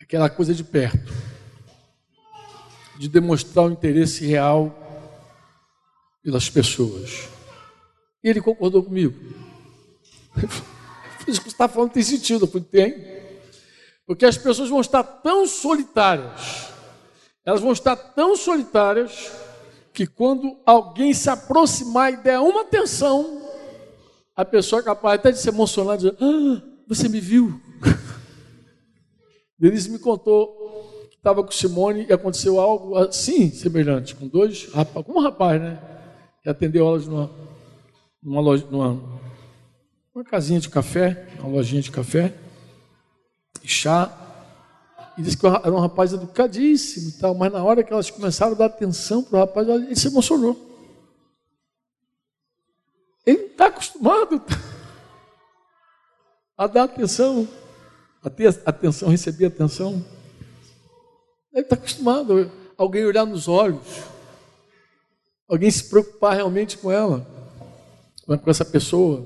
[0.00, 1.12] Aquela coisa de perto,
[2.98, 4.85] de demonstrar o interesse real
[6.26, 7.28] pelas pessoas.
[8.22, 9.14] E ele concordou comigo.
[11.28, 13.22] Isso que você está falando tem sentido, eu tem.
[14.04, 16.72] Porque as pessoas vão estar tão solitárias,
[17.44, 19.30] elas vão estar tão solitárias
[19.92, 23.48] que quando alguém se aproximar e der uma atenção,
[24.34, 27.60] a pessoa é capaz até de se emocionar e dizer, ah, você me viu.
[29.56, 34.68] Denise me contou que estava com Simone e aconteceu algo assim, semelhante, com dois
[35.04, 35.95] com um rapaz, né?
[36.46, 37.28] Que atendeu elas numa,
[38.22, 39.02] numa, loja, numa,
[40.14, 42.32] numa casinha de café, uma lojinha de café,
[43.64, 44.16] e chá.
[45.18, 48.52] E disse que era um rapaz educadíssimo e tal, mas na hora que elas começaram
[48.52, 50.56] a dar atenção para o rapaz, ele se emocionou.
[53.26, 54.40] Ele não está acostumado
[56.56, 57.48] a dar atenção,
[58.22, 59.94] a ter atenção, receber atenção.
[61.52, 64.14] Ele está acostumado a alguém olhar nos olhos,
[65.48, 67.26] alguém se preocupar realmente com ela,
[68.26, 69.24] com essa pessoa.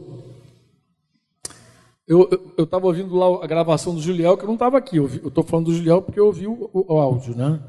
[2.07, 2.28] Eu
[2.59, 4.97] estava ouvindo lá a gravação do Juliel, que eu não estava aqui.
[4.97, 7.61] Eu estou falando do Juliel porque eu ouvi o, o, o áudio, né?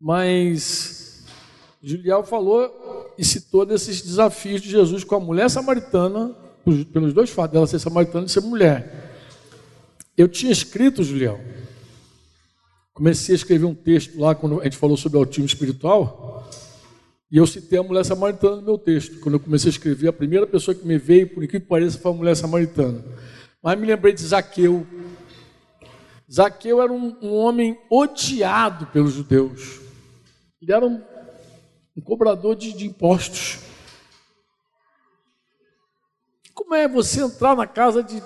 [0.00, 1.24] Mas
[1.82, 6.36] Juliel falou e citou desses desafios de Jesus com a mulher samaritana,
[6.92, 9.12] pelos dois fatos dela ser samaritana e ser mulher.
[10.16, 11.40] Eu tinha escrito, Juliel,
[12.94, 16.48] comecei a escrever um texto lá quando a gente falou sobre autismo espiritual,
[17.30, 19.20] e eu citei a mulher samaritana no meu texto.
[19.20, 21.98] Quando eu comecei a escrever, a primeira pessoa que me veio, por incrível que pareça,
[21.98, 23.04] foi a mulher samaritana.
[23.62, 24.86] Mas me lembrei de Zaqueu.
[26.32, 29.80] Zaqueu era um, um homem odiado pelos judeus.
[30.60, 31.02] Ele era um
[31.98, 33.58] um cobrador de, de impostos.
[36.54, 38.22] Como é você entrar na casa de,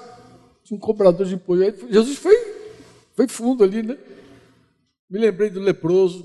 [0.63, 1.91] de um cobrador de impostos?
[1.91, 2.37] Jesus foi,
[3.17, 3.97] foi fundo ali, né?
[5.09, 6.23] Me lembrei do leproso.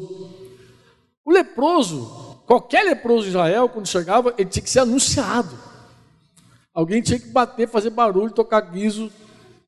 [1.23, 5.55] O leproso, qualquer leproso de Israel, quando chegava, ele tinha que ser anunciado.
[6.73, 9.11] Alguém tinha que bater, fazer barulho, tocar guiso,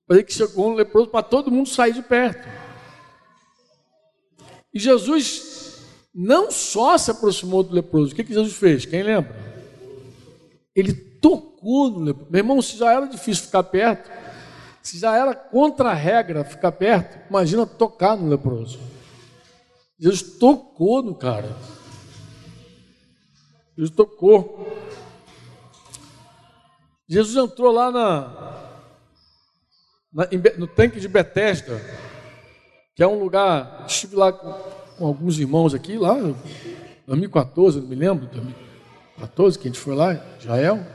[0.07, 2.47] fazer que chegou um leproso para todo mundo sair de perto.
[4.73, 5.83] E Jesus
[6.15, 8.85] não só se aproximou do leproso, o que, que Jesus fez?
[8.85, 9.35] Quem lembra?
[10.73, 12.31] Ele tocou no leproso.
[12.31, 14.09] Meu irmão, se já era difícil ficar perto,
[14.81, 18.79] se já era contra a regra ficar perto, imagina tocar no leproso.
[19.99, 21.55] Jesus tocou no cara.
[23.79, 24.67] Jesus tocou.
[27.07, 28.73] Jesus entrou lá na,
[30.11, 30.27] na,
[30.57, 31.81] no tanque de Betesda,
[32.93, 33.85] que é um lugar.
[33.87, 34.51] Estive lá com,
[34.97, 36.13] com alguns irmãos aqui, lá,
[37.07, 40.85] 2014, não me lembro, 2014, que a gente foi lá, Israel.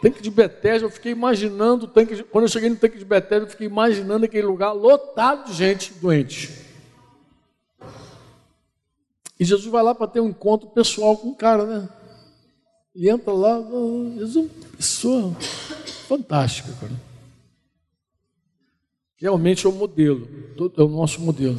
[0.00, 3.46] Tanque de Betesda, eu fiquei imaginando, tanque de, quando eu cheguei no tanque de Betesda,
[3.46, 6.63] eu fiquei imaginando aquele lugar lotado de gente doente.
[9.38, 11.88] E Jesus vai lá para ter um encontro pessoal com o cara, né?
[12.94, 13.60] E entra lá,
[14.16, 15.36] Jesus é uma pessoa
[16.06, 16.92] fantástica, cara.
[19.16, 20.28] Realmente é o modelo,
[20.76, 21.58] é o nosso modelo.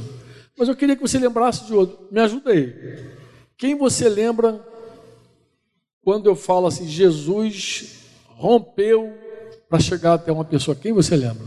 [0.58, 2.08] Mas eu queria que você lembrasse de outro.
[2.10, 2.74] Me ajuda aí.
[3.58, 4.66] Quem você lembra
[6.02, 9.12] quando eu falo assim, Jesus rompeu
[9.68, 10.76] para chegar até uma pessoa.
[10.76, 11.46] Quem você lembra?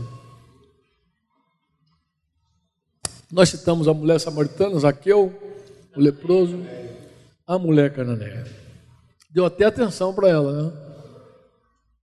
[3.31, 5.33] Nós citamos a mulher samaritana, Zaqueu,
[5.95, 6.59] o leproso,
[7.45, 8.45] a mulher cananeia.
[9.29, 10.89] Deu até atenção para ela, né?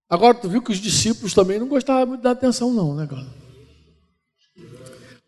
[0.08, 3.26] Agora, tu viu que os discípulos também não gostavam muito da atenção, não, né, cara?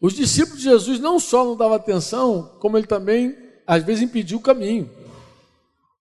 [0.01, 3.37] Os discípulos de Jesus não só não davam atenção, como ele também,
[3.67, 4.89] às vezes, impediu o caminho.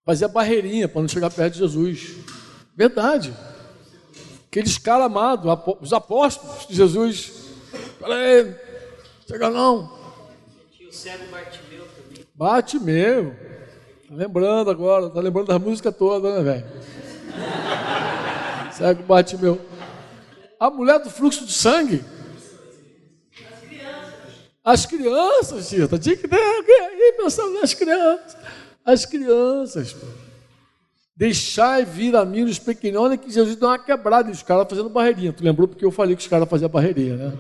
[0.06, 2.16] Fazia barreirinha para não chegar perto de Jesus.
[2.76, 3.34] Verdade.
[4.48, 5.52] Aqueles caras amados,
[5.82, 7.32] os apóstolos de Jesus.
[8.00, 8.56] Peraí,
[9.28, 9.98] chega não.
[10.88, 11.86] O cego Bartimeu
[12.38, 12.52] também.
[12.52, 13.36] Bartimeu.
[14.08, 16.66] Tá lembrando agora, tá lembrando da música toda, né, velho?
[18.72, 19.60] cego Bartimeu.
[20.60, 22.04] A mulher do fluxo de sangue.
[24.64, 28.38] As crianças, Tita, tinha que ter alguém pensando nas crianças.
[28.86, 30.06] As crianças, pô.
[31.16, 34.90] Deixai vir a mim os pequeninos que Jesus deu uma quebrada e os caras fazendo
[34.90, 35.34] barreirinha.
[35.34, 37.34] Tu lembrou porque eu falei que os caras faziam barreirinha, né?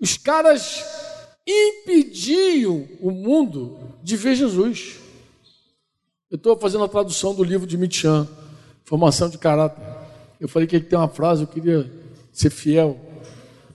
[0.00, 1.01] Os caras
[1.46, 4.98] impediam o mundo de ver Jesus.
[6.30, 8.28] Eu estou fazendo a tradução do livro de Michan,
[8.84, 9.82] Formação de Caráter.
[10.40, 11.90] Eu falei que ele tem uma frase, eu queria
[12.32, 12.98] ser fiel.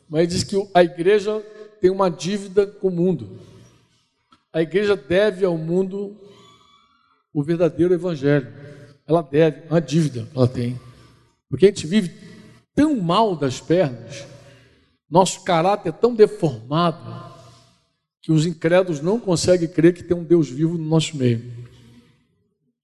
[0.09, 1.39] Mas ele diz que a igreja
[1.79, 3.39] tem uma dívida com o mundo.
[4.51, 6.17] A igreja deve ao mundo
[7.33, 8.51] o verdadeiro evangelho.
[9.05, 10.79] Ela deve, uma dívida ela tem.
[11.49, 12.11] Porque a gente vive
[12.73, 14.25] tão mal das pernas,
[15.09, 17.36] nosso caráter é tão deformado,
[18.27, 21.49] que os incrédulos não conseguem crer que tem um Deus vivo no nosso meio.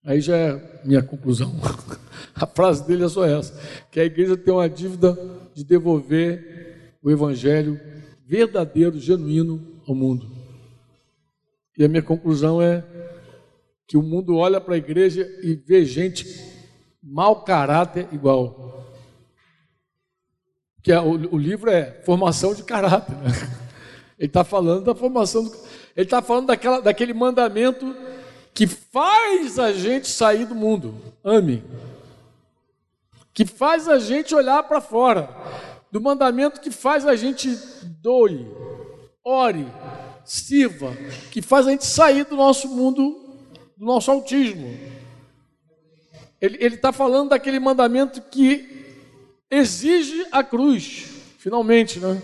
[0.02, 1.54] Aí já é minha conclusão.
[2.34, 3.54] A frase dele é só essa:
[3.92, 5.20] que a igreja tem uma dívida
[5.54, 7.78] de devolver o evangelho
[8.26, 10.32] verdadeiro, genuíno ao mundo.
[11.78, 12.82] E a minha conclusão é
[13.86, 16.26] que o mundo olha para a igreja e vê gente
[17.04, 18.96] mau caráter igual.
[20.82, 23.14] Que é, o, livro é formação de caráter.
[23.18, 23.63] Né?
[24.24, 25.52] Ele está falando da formação, do,
[25.98, 27.94] ele está falando daquela, daquele mandamento
[28.54, 30.96] que faz a gente sair do mundo.
[31.22, 31.62] Ame.
[33.34, 35.30] Que faz a gente olhar para fora.
[35.92, 37.50] Do mandamento que faz a gente
[38.02, 38.48] doe,
[39.26, 39.68] ore,
[40.24, 40.96] sirva.
[41.30, 43.20] Que faz a gente sair do nosso mundo
[43.76, 44.74] do nosso autismo.
[46.40, 48.86] Ele está falando daquele mandamento que
[49.52, 51.10] exige a cruz,
[51.40, 52.22] finalmente, né?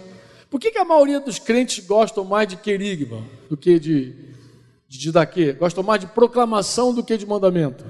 [0.49, 4.13] Por que, que a maioria dos crentes gostam mais de querigma do que de,
[4.87, 5.53] de didaquê?
[5.53, 7.85] Gostam mais de proclamação do que de mandamento?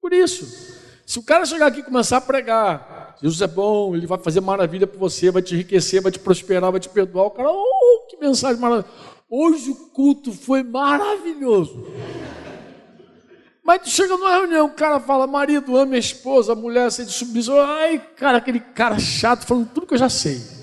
[0.00, 0.78] Por isso.
[1.04, 4.40] Se o cara chegar aqui e começar a pregar, Jesus é bom, ele vai fazer
[4.40, 8.06] maravilha para você, vai te enriquecer, vai te prosperar, vai te perdoar, o cara, oh,
[8.08, 8.94] que mensagem maravilhosa.
[9.28, 11.86] Hoje o culto foi maravilhoso.
[13.62, 17.12] Mas tu chega numa reunião, o cara fala, marido ama a esposa, a mulher sente
[17.12, 17.60] submissão.
[17.60, 20.59] Ai, cara, aquele cara chato falando tudo que eu já sei.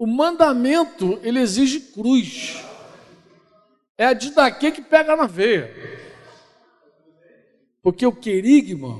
[0.00, 2.56] O mandamento, ele exige cruz.
[3.98, 5.70] É a didaquê que pega na veia.
[7.82, 8.98] Porque o querigma,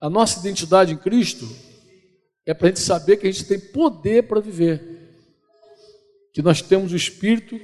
[0.00, 1.46] a nossa identidade em Cristo,
[2.46, 4.80] é para a gente saber que a gente tem poder para viver.
[6.32, 7.60] que nós temos o Espírito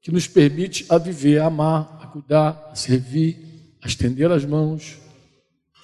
[0.00, 4.98] que nos permite a viver, a amar, a cuidar, a servir, a estender as mãos.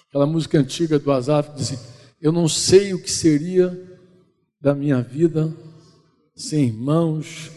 [0.09, 1.85] Aquela música antiga do Azaf diz assim,
[2.23, 3.94] eu não sei o que seria
[4.65, 5.55] da minha vida
[6.35, 7.51] sem irmãos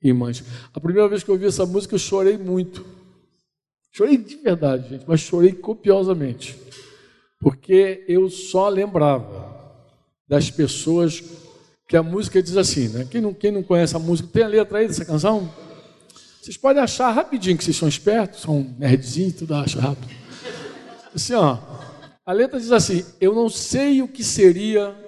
[0.00, 0.44] e irmãs.
[0.72, 2.86] A primeira vez que eu ouvi essa música eu chorei muito.
[3.90, 6.56] Chorei de verdade, gente, mas chorei copiosamente.
[7.40, 9.52] Porque eu só lembrava
[10.28, 11.24] das pessoas
[11.88, 13.08] que a música diz assim, né?
[13.10, 15.52] Quem não, quem não conhece a música, tem a letra aí dessa canção?
[16.40, 20.08] Vocês podem achar rapidinho, que vocês são espertos, são nerdzinhos, tudo acha rápido.
[21.12, 21.58] Assim, ó,
[22.24, 25.03] a letra diz assim: Eu não sei o que seria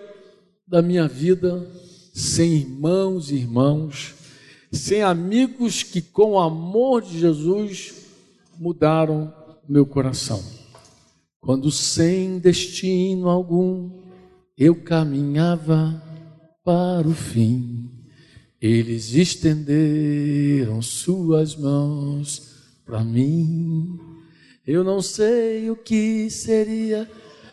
[0.67, 1.65] da minha vida
[2.13, 4.15] sem irmãos e irmãos,
[4.73, 7.95] sem amigos que, com o amor de Jesus,
[8.59, 9.33] mudaram
[9.69, 10.43] meu coração.
[11.41, 13.91] Quando sem destino algum
[14.57, 16.03] eu caminhava
[16.65, 17.91] para o fim,
[18.61, 24.01] eles estenderam suas mãos para mim.
[24.67, 27.09] Eu não sei o que seria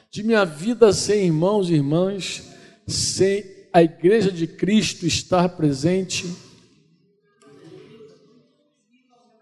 [0.09, 2.52] de minha vida sem irmãos e irmãs,
[2.87, 6.31] sem a igreja de Cristo estar presente.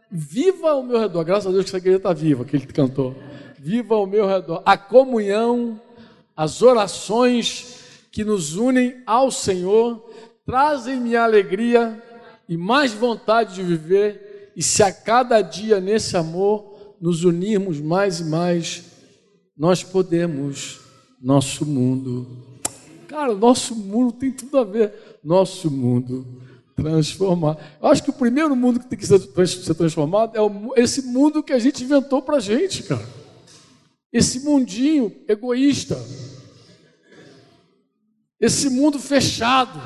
[0.10, 3.16] Viva ao meu redor, graças a Deus que essa igreja está viva, que ele cantou.
[3.58, 5.80] Viva ao meu redor a comunhão,
[6.36, 7.80] as orações
[8.12, 10.10] que nos unem ao Senhor,
[10.46, 12.02] trazem-me alegria
[12.48, 18.20] e mais vontade de viver, e se a cada dia nesse amor nos unirmos mais
[18.20, 18.84] e mais,
[19.58, 20.82] nós podemos
[21.22, 22.51] nosso mundo.
[23.12, 25.20] Cara, nosso mundo tem tudo a ver.
[25.24, 26.26] Nosso mundo
[26.76, 27.57] transformar.
[27.80, 31.53] Eu acho que o primeiro mundo que tem que ser transformado é esse mundo que
[31.53, 33.05] a gente inventou para gente, cara.
[34.12, 35.97] Esse mundinho egoísta
[38.41, 39.80] esse mundo fechado,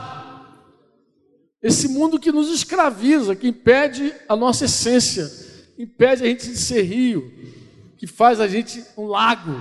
[1.62, 5.30] esse mundo que nos escraviza, que impede a nossa essência,
[5.78, 7.30] impede a gente de ser rio,
[7.98, 9.52] que faz a gente um lago,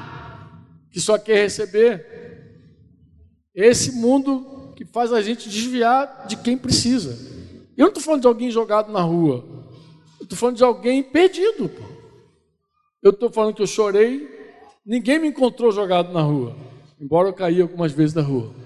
[0.93, 2.14] que só quer receber.
[3.55, 7.17] Esse mundo que faz a gente desviar de quem precisa.
[7.77, 9.45] Eu não estou falando de alguém jogado na rua,
[10.19, 11.69] eu estou falando de alguém perdido.
[11.69, 11.83] Pô.
[13.03, 14.29] Eu estou falando que eu chorei,
[14.85, 16.57] ninguém me encontrou jogado na rua,
[17.01, 18.65] embora eu caí algumas vezes na rua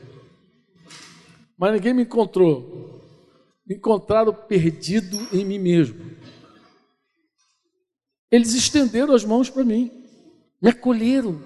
[1.59, 3.03] mas ninguém me encontrou.
[3.67, 6.17] Me encontraram perdido em mim mesmo.
[8.31, 9.91] Eles estenderam as mãos para mim,
[10.63, 11.43] me acolheram.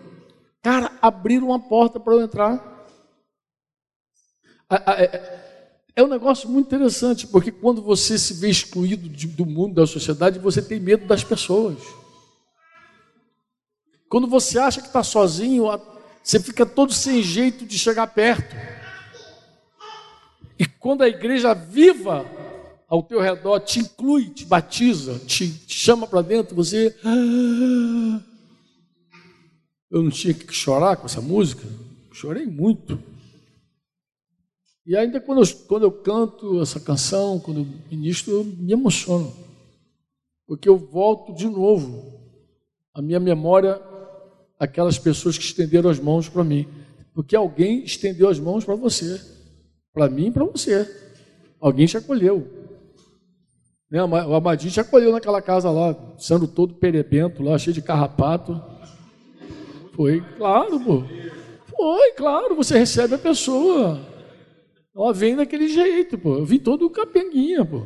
[0.61, 2.72] Cara, abriram uma porta para eu entrar.
[4.73, 5.41] É,
[5.95, 10.39] é um negócio muito interessante, porque quando você se vê excluído do mundo, da sociedade,
[10.39, 11.79] você tem medo das pessoas.
[14.09, 15.65] Quando você acha que está sozinho,
[16.23, 18.55] você fica todo sem jeito de chegar perto.
[20.59, 22.25] E quando a igreja viva
[22.89, 26.95] ao teu redor te inclui, te batiza, te, chama para dentro, você.
[27.05, 28.21] Ah,
[29.91, 31.67] eu não tinha que chorar com essa música,
[32.13, 33.12] chorei muito.
[34.85, 39.33] E ainda quando eu, quando eu canto essa canção, quando eu ministro, eu me emociono.
[40.47, 42.21] Porque eu volto de novo
[42.93, 43.81] a minha memória
[44.59, 46.69] aquelas pessoas que estenderam as mãos para mim.
[47.15, 49.21] Porque alguém estendeu as mãos para você.
[49.93, 50.89] Para mim e para você.
[51.61, 52.47] Alguém te acolheu.
[53.91, 54.03] Né?
[54.03, 58.61] O Amadinho te acolheu naquela casa lá, sendo todo perebento lá, cheio de carrapato.
[59.95, 61.03] Foi, claro, pô.
[61.77, 64.12] Foi, claro, você recebe a pessoa.
[64.95, 66.39] Ela vem daquele jeito, pô.
[66.39, 67.83] Eu vim todo capenguinha, pô.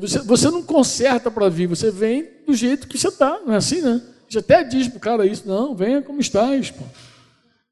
[0.00, 3.56] Você, você não conserta para vir, você vem do jeito que você está, não é
[3.56, 4.00] assim, né?
[4.28, 6.84] Você até diz pro cara isso, não, venha como estás, pô.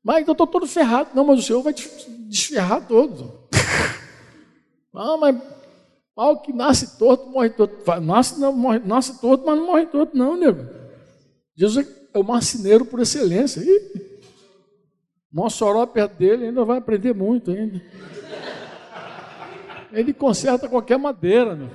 [0.03, 1.11] Mas então estou todo ferrado.
[1.15, 1.89] Não, mas o Senhor vai te
[2.29, 3.33] desferrar todo.
[4.93, 5.37] Não, mas
[6.15, 7.77] pau que nasce torto, morre torto.
[8.01, 10.67] Nasce, não, morre, nasce torto, mas não morre torto, não, nego.
[11.57, 13.61] Jesus é o marceneiro por excelência.
[13.61, 14.12] Ih,
[15.33, 17.81] Mossoró perto dele ainda vai aprender muito ainda.
[19.93, 21.71] Ele conserta qualquer madeira, meu.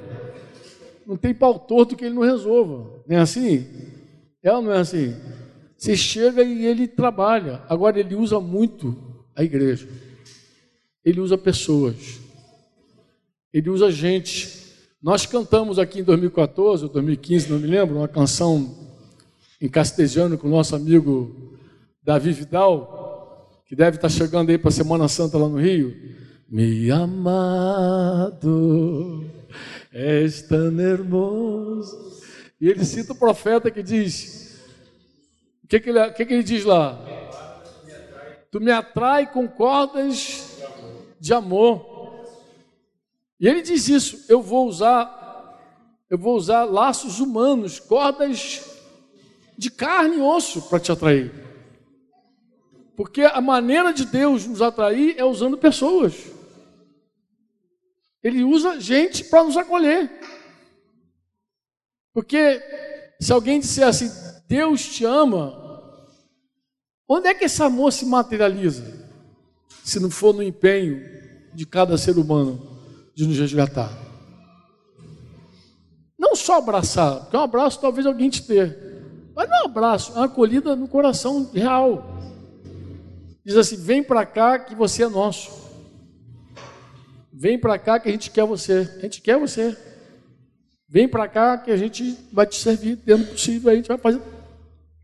[1.06, 3.02] Não tem pau torto que ele não resolva.
[3.08, 3.66] Não é assim?
[4.44, 5.16] É ou não é assim?
[5.78, 7.62] Você chega e ele trabalha.
[7.70, 8.96] Agora, ele usa muito
[9.36, 9.88] a igreja.
[11.06, 12.20] Ele usa pessoas.
[13.54, 14.66] Ele usa gente.
[15.02, 18.76] Nós cantamos aqui em 2014 ou 2015, não me lembro, uma canção
[19.62, 21.58] em castelhano com o nosso amigo
[22.04, 22.97] Davi Vidal,
[23.68, 25.94] que deve estar chegando aí para a Semana Santa lá no Rio.
[26.50, 28.40] Me amado,
[29.92, 32.18] és tão hermoso.
[32.62, 34.58] E ele cita o profeta que diz:
[35.64, 36.98] o que, que, ele, que, que ele diz lá?
[38.50, 40.58] Tu me atrai com cordas
[41.20, 42.26] de amor.
[43.38, 45.18] E ele diz isso: eu vou usar
[46.10, 48.62] eu vou usar laços humanos, cordas
[49.58, 51.47] de carne e osso para te atrair.
[52.98, 56.16] Porque a maneira de Deus nos atrair é usando pessoas.
[58.24, 60.10] Ele usa gente para nos acolher.
[62.12, 62.60] Porque
[63.22, 64.10] se alguém disser assim,
[64.48, 65.54] Deus te ama,
[67.08, 68.84] onde é que esse amor se materializa?
[69.84, 71.00] Se não for no empenho
[71.54, 72.80] de cada ser humano
[73.14, 73.96] de nos resgatar.
[76.18, 78.76] Não só abraçar, porque um abraço talvez alguém te dê.
[79.36, 82.17] Mas não é um abraço, é uma acolhida no coração real.
[83.48, 85.50] Diz assim: vem para cá que você é nosso.
[87.32, 88.92] Vem para cá que a gente quer você.
[88.98, 89.78] A gente quer você.
[90.90, 93.72] Vem para cá que a gente vai te servir dentro do possível.
[93.72, 94.22] A gente vai fazer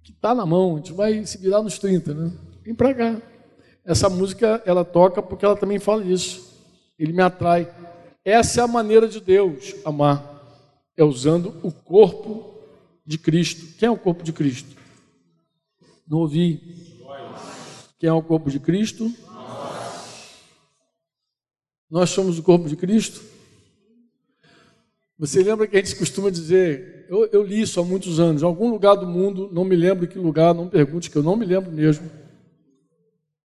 [0.03, 0.73] que está na mão.
[0.73, 2.33] A gente vai se virar nos 30, né?
[2.65, 3.21] Vem para cá.
[3.85, 6.53] Essa música ela toca porque ela também fala isso.
[6.99, 7.73] Ele me atrai.
[8.25, 10.33] Essa é a maneira de Deus amar
[10.97, 12.59] é usando o corpo
[13.05, 13.77] de Cristo.
[13.77, 14.75] Quem é o corpo de Cristo?
[16.05, 16.92] Não ouvi.
[18.04, 19.10] Quem é o corpo de Cristo?
[21.89, 23.22] Nós somos o corpo de Cristo?
[25.18, 28.45] Você lembra que a gente costuma dizer, eu, eu, li isso há muitos anos, em
[28.45, 31.45] algum lugar do mundo, não me lembro que lugar, não pergunte, que eu não me
[31.45, 32.12] lembro mesmo.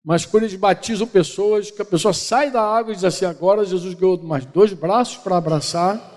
[0.04, 3.64] Mas quando eles batizam pessoas, que a pessoa sai da água e diz assim: agora
[3.64, 6.16] Jesus ganhou mais dois braços para abraçar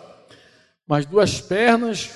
[0.89, 2.11] mais duas pernas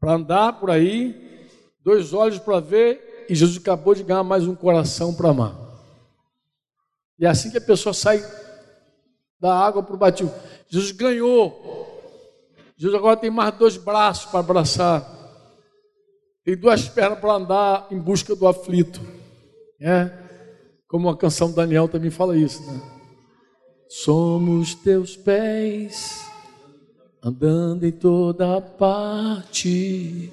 [0.00, 1.46] para andar por aí,
[1.84, 5.54] dois olhos para ver, e Jesus acabou de ganhar mais um coração para amar.
[7.18, 8.24] E é assim que a pessoa sai
[9.38, 10.32] da água para o batismo.
[10.68, 11.86] Jesus ganhou.
[12.76, 15.06] Jesus agora tem mais dois braços para abraçar.
[16.44, 19.00] Tem duas pernas para andar em busca do aflito.
[19.80, 20.10] É?
[20.86, 22.62] Como a canção do Daniel também fala isso.
[22.62, 22.80] Né?
[23.88, 26.24] Somos teus pés
[27.22, 30.32] andando em toda parte,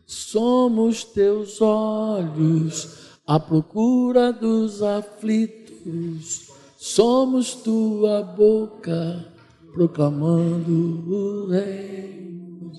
[0.05, 9.33] Somos teus olhos à procura dos aflitos, somos tua boca
[9.73, 10.71] proclamando
[11.07, 12.71] o reino.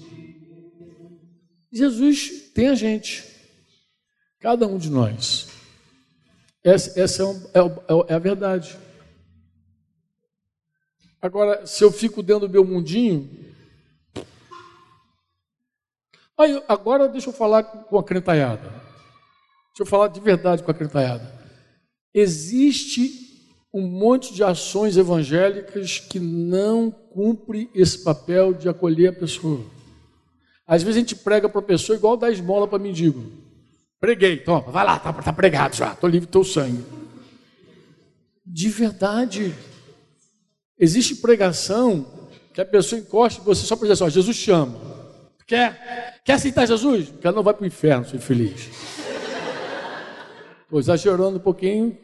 [1.72, 3.24] Jesus tem a gente,
[4.40, 5.48] cada um de nós.
[6.64, 8.76] Essa, essa é, é, é, é, a verdade.
[11.22, 13.49] Agora, se eu fico dentro do meu mundinho.
[16.40, 18.62] Aí, agora deixa eu falar com a crentaiada.
[18.62, 21.30] Deixa eu falar de verdade com a crentaiada.
[22.14, 23.10] Existe
[23.74, 29.60] um monte de ações evangélicas que não cumpre esse papel de acolher a pessoa.
[30.66, 33.22] Às vezes a gente prega para a pessoa igual dar esmola para mendigo.
[34.00, 36.82] Preguei, toma, vai lá, tá, tá pregado já, estou livre do teu sangue.
[38.46, 39.54] De verdade,
[40.78, 42.06] existe pregação
[42.54, 44.89] que a pessoa encosta em você só para dizer assim, ó, Jesus chama.
[45.50, 46.20] Quer?
[46.24, 47.08] Quer aceitar Jesus?
[47.08, 48.70] Porque ela não vai para o inferno, sou feliz.
[50.62, 51.98] Estou exagerando um pouquinho.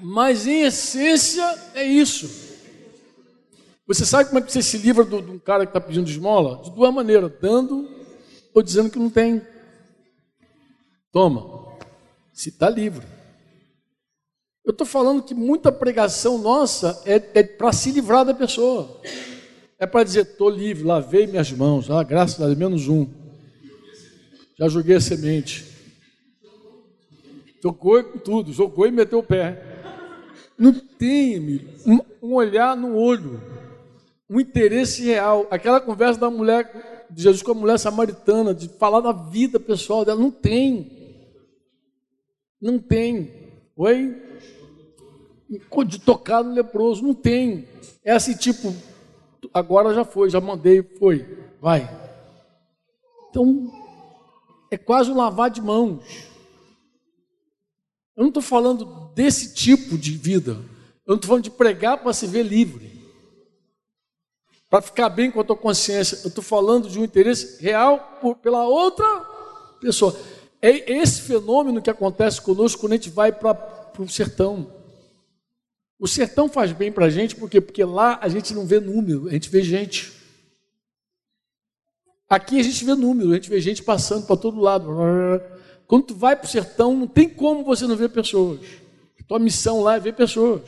[0.00, 1.42] Mas em essência
[1.74, 2.30] é isso.
[3.88, 6.62] Você sabe como é que você se livra de um cara que está pedindo esmola?
[6.62, 7.90] De duas maneiras, dando
[8.54, 9.42] ou dizendo que não tem.
[11.10, 11.76] Toma,
[12.32, 13.04] se está livre.
[14.64, 19.00] Eu estou falando que muita pregação nossa é, é para se livrar da pessoa.
[19.78, 23.06] É para dizer, estou livre, lavei minhas mãos, ah, graças a Deus, menos um.
[24.58, 25.64] Já joguei a semente.
[27.60, 29.74] Tocou com tudo, jogou e meteu o pé.
[30.56, 33.42] Não tem, amigo, um, um olhar no olho,
[34.30, 35.46] um interesse real.
[35.50, 40.04] Aquela conversa da mulher de Jesus com a mulher samaritana, de falar da vida pessoal
[40.04, 40.20] dela.
[40.20, 40.90] Não tem.
[42.60, 43.32] Não tem.
[43.76, 44.22] Oi?
[45.86, 47.02] De tocar no leproso.
[47.02, 47.66] Não tem.
[48.04, 48.74] É assim, tipo,
[49.52, 51.26] agora já foi, já mandei, foi.
[51.60, 51.88] Vai.
[53.30, 53.70] Então,
[54.70, 56.04] é quase um lavar de mãos.
[58.16, 60.52] Eu não estou falando desse tipo de vida.
[61.06, 62.94] Eu não estou falando de pregar para se ver livre
[64.74, 66.18] para ficar bem com a tua consciência.
[66.24, 69.06] Eu estou falando de um interesse real por, pela outra
[69.80, 70.18] pessoa.
[70.60, 74.73] É esse fenômeno que acontece conosco quando a gente vai para o sertão.
[76.04, 77.62] O sertão faz bem para a gente, por quê?
[77.62, 80.12] Porque lá a gente não vê número, a gente vê gente.
[82.28, 84.90] Aqui a gente vê número, a gente vê gente passando para todo lado.
[85.86, 88.60] Quando tu vai para o sertão, não tem como você não ver pessoas.
[89.26, 90.60] Tua missão lá é ver pessoas.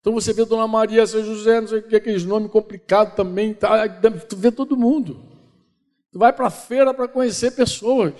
[0.00, 3.52] Então você vê Dona Maria, São José, não sei o que, aqueles nomes complicados também,
[3.52, 3.88] tá,
[4.28, 5.20] tu vê todo mundo.
[6.12, 8.14] Tu vai para a feira para conhecer pessoas.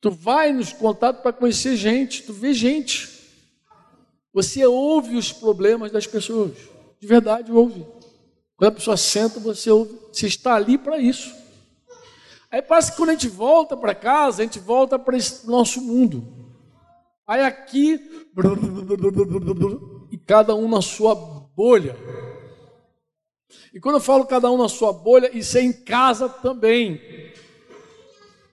[0.00, 3.17] Tu vai nos contatos para conhecer gente, tu vê gente.
[4.32, 6.52] Você ouve os problemas das pessoas.
[7.00, 7.86] De verdade, ouve.
[8.56, 9.98] Quando a pessoa senta, você ouve.
[10.12, 11.34] Você está ali para isso.
[12.50, 15.80] Aí parece que quando a gente volta para casa, a gente volta para esse nosso
[15.80, 16.26] mundo.
[17.26, 18.00] Aí aqui,
[20.10, 21.94] e cada um na sua bolha.
[23.72, 27.00] E quando eu falo cada um na sua bolha, isso é em casa também.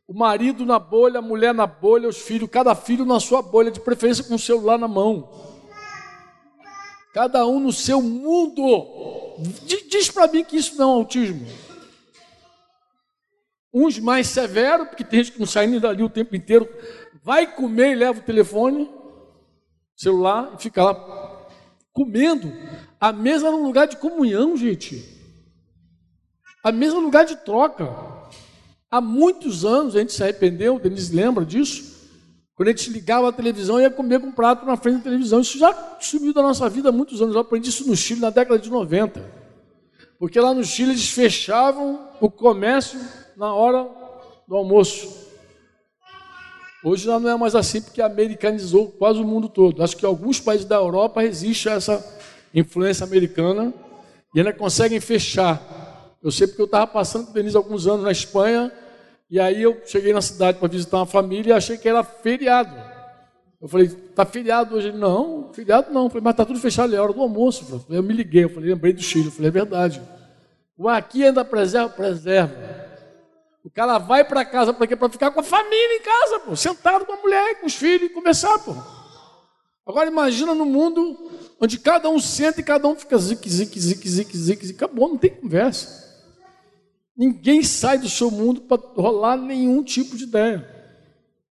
[0.06, 3.72] O marido na bolha, a mulher na bolha, os filhos, cada filho na sua bolha,
[3.72, 5.55] de preferência com o celular na mão.
[7.16, 9.38] Cada um no seu mundo.
[9.64, 11.48] Diz para mim que isso não é autismo.
[13.74, 16.68] Uns mais severos, porque tem gente que não sai nem dali o tempo inteiro,
[17.24, 18.92] vai comer e leva o telefone,
[19.96, 21.48] celular, e fica lá
[21.94, 22.52] comendo.
[23.00, 25.02] A mesa era um lugar de comunhão, gente.
[26.62, 27.96] A mesa é um lugar de troca.
[28.92, 31.95] Há muitos anos a gente se arrependeu, Denise lembra disso?
[32.56, 35.42] Quando a gente ligava a televisão, ia comer com um prato na frente da televisão.
[35.42, 37.36] Isso já sumiu da nossa vida há muitos anos.
[37.36, 39.22] Eu aprendi isso no Chile na década de 90.
[40.18, 42.98] Porque lá no Chile eles fechavam o comércio
[43.36, 43.86] na hora
[44.48, 45.26] do almoço.
[46.82, 49.84] Hoje já não é mais assim, porque americanizou quase o mundo todo.
[49.84, 52.20] Acho que alguns países da Europa resistem a essa
[52.54, 53.74] influência americana
[54.34, 56.16] e ainda conseguem fechar.
[56.24, 58.72] Eu sei porque eu estava passando com o Denise alguns anos na Espanha
[59.30, 62.76] e aí eu cheguei na cidade para visitar uma família e achei que era feriado.
[63.62, 64.90] Eu falei, tá feriado hoje?
[64.90, 66.04] Ele, não, feriado não.
[66.04, 67.86] Eu falei, mas tá tudo fechado, é hora do almoço.
[67.90, 69.26] Eu me liguei, eu falei, lembrei do Chile.
[69.26, 70.02] Eu falei, é verdade.
[70.78, 72.54] O aqui ainda preserva, preserva.
[73.64, 74.96] O cara vai para casa para quê?
[74.96, 78.12] Para ficar com a família em casa, pô, sentado com a mulher, com os filhos
[78.12, 78.76] e conversar, pô.
[79.88, 84.08] Agora imagina no mundo onde cada um senta e cada um fica zique, zique, zique,
[84.08, 84.84] zique, zique, zique.
[84.84, 86.05] Acabou, não tem conversa.
[87.16, 90.76] Ninguém sai do seu mundo para rolar nenhum tipo de ideia.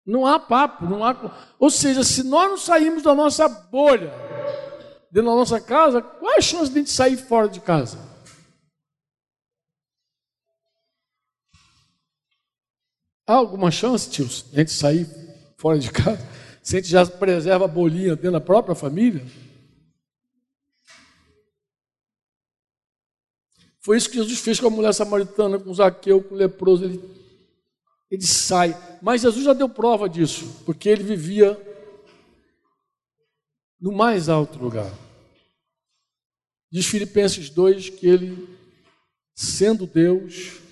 [0.04, 1.16] Não há papo, não há.
[1.58, 4.12] Ou seja, se nós não saímos da nossa bolha,
[5.10, 7.98] dentro da nossa casa, qual é a chance de a gente sair fora de casa?
[13.26, 15.08] Há alguma chance, tios, de a gente sair
[15.56, 16.20] fora de casa?
[16.62, 19.24] Se a gente já preserva a bolinha dentro da própria família?
[23.84, 26.86] Foi isso que Jesus fez com a mulher samaritana, com Zaqueu, com o leproso.
[26.86, 27.00] Ele,
[28.10, 28.74] ele sai.
[29.02, 31.54] Mas Jesus já deu prova disso, porque ele vivia
[33.78, 34.90] no mais alto lugar.
[36.72, 38.48] Diz Filipenses 2 que ele,
[39.34, 40.62] sendo Deus,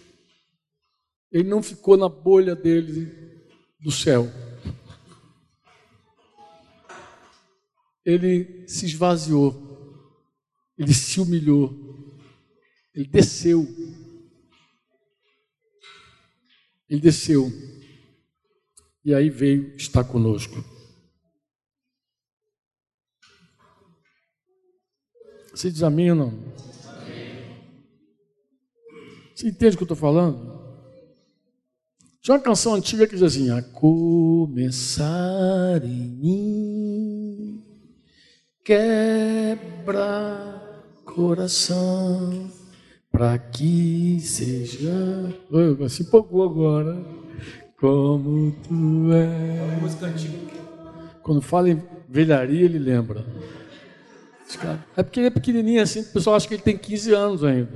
[1.30, 3.12] ele não ficou na bolha dele
[3.78, 4.26] do céu.
[8.06, 9.54] Ele se esvaziou,
[10.78, 11.92] ele se humilhou,
[12.94, 13.66] ele desceu.
[16.88, 17.50] Ele desceu.
[19.04, 20.62] E aí veio estar conosco.
[25.50, 26.08] Você diz amém?
[29.34, 30.62] Você entende o que eu estou falando?
[32.20, 35.04] Tinha uma canção antiga que diz assim: A começar
[35.84, 37.64] em mim,
[38.64, 40.60] quebra
[41.04, 42.61] coração
[43.22, 44.90] para que seja.
[45.88, 47.00] Se empolgou agora.
[47.78, 50.04] Como tu é.
[50.04, 50.38] Antiga.
[51.22, 53.24] Quando fala em velharia, ele lembra.
[54.96, 57.68] É porque ele é pequenininho assim, o pessoal acha que ele tem 15 anos ainda.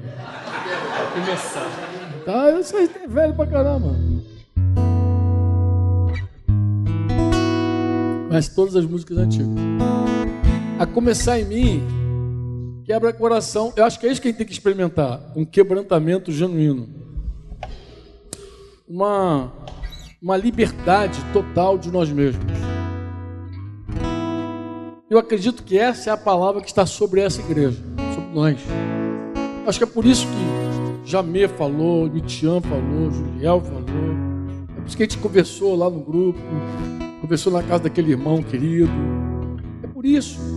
[1.14, 1.70] Começar.
[2.24, 3.94] Tá, eu sei, é velho pra caramba.
[8.28, 9.48] Mas todas as músicas antigas.
[10.76, 11.95] A começar em mim,
[12.86, 13.72] Quebra coração.
[13.74, 15.20] Eu acho que é isso que a gente tem que experimentar.
[15.34, 16.88] Um quebrantamento genuíno.
[18.88, 19.52] Uma,
[20.22, 22.44] uma liberdade total de nós mesmos.
[25.10, 27.82] Eu acredito que essa é a palavra que está sobre essa igreja,
[28.14, 28.60] sobre nós.
[29.66, 33.82] Acho que é por isso que Jamê falou, Mitian falou, Juliel falou.
[34.76, 36.38] É por isso que a gente conversou lá no grupo,
[37.20, 38.92] conversou na casa daquele irmão querido.
[39.82, 40.55] É por isso.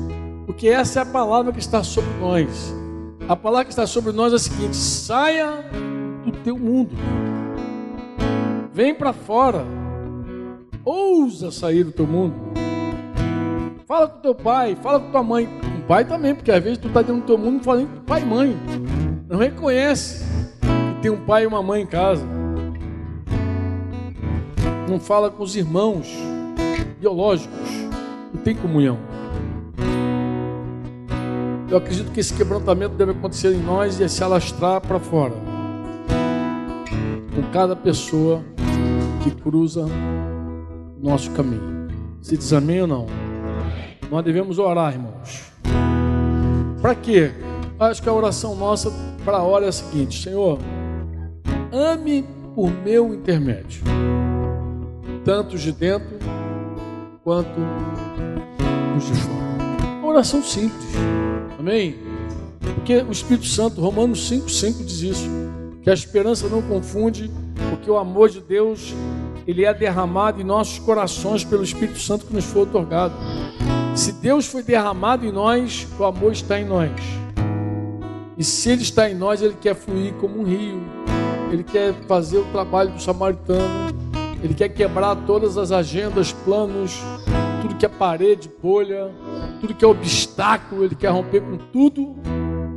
[0.50, 2.74] Porque essa é a palavra que está sobre nós.
[3.28, 5.64] A palavra que está sobre nós é a seguinte: saia
[6.26, 6.96] do teu mundo.
[8.74, 9.64] Vem para fora.
[10.84, 12.34] Ousa sair do teu mundo.
[13.86, 15.46] Fala com teu pai, fala com tua mãe.
[15.46, 17.78] Com o pai também, porque às vezes tu está dentro do teu mundo não fala
[17.78, 18.58] nem com pai e mãe.
[19.30, 20.26] Não reconhece
[20.96, 22.26] que tem um pai e uma mãe em casa.
[24.90, 26.08] Não fala com os irmãos
[27.00, 27.70] biológicos.
[28.34, 28.98] Não tem comunhão.
[31.70, 35.36] Eu acredito que esse quebrantamento deve acontecer em nós e se alastrar para fora.
[37.36, 38.44] Com cada pessoa
[39.24, 39.86] que cruza
[41.00, 41.88] nosso caminho.
[42.22, 43.06] Se diz ou não?
[44.10, 45.52] Nós devemos orar, irmãos.
[46.82, 47.32] Para quê?
[47.80, 48.92] Acho que a oração nossa
[49.24, 50.58] para a hora é a seguinte: Senhor,
[51.72, 53.84] ame por meu intermédio,
[55.24, 56.18] tanto os de dentro
[57.24, 57.60] quanto
[58.98, 60.00] os de fora.
[60.00, 60.90] Uma oração simples,
[61.60, 61.96] amém?
[62.60, 65.30] Porque o Espírito Santo, Romanos 5,5 diz isso,
[65.82, 67.30] que a esperança não confunde,
[67.70, 68.94] porque o amor de Deus
[69.46, 73.14] ele é derramado em nossos corações pelo Espírito Santo que nos foi otorgado.
[73.96, 76.92] Se Deus foi derramado em nós, o amor está em nós.
[78.38, 80.82] E se Ele está em nós, Ele quer fluir como um rio.
[81.52, 83.90] Ele quer fazer o trabalho do samaritano.
[84.42, 87.02] Ele quer quebrar todas as agendas, planos,
[87.80, 89.10] que é parede, bolha,
[89.62, 90.84] tudo que é obstáculo.
[90.84, 92.16] Ele quer romper com tudo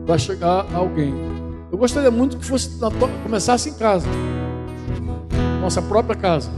[0.06, 1.12] para chegar a alguém.
[1.70, 2.78] Eu gostaria muito que fosse
[3.22, 4.06] começasse em casa,
[5.60, 6.50] nossa própria casa.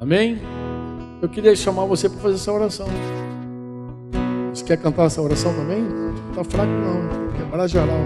[0.00, 0.40] Amém?
[1.20, 2.86] Eu queria chamar você para fazer essa oração.
[4.54, 5.84] Você quer cantar essa oração também?
[6.34, 8.00] Tá fraco não, quebrar geral.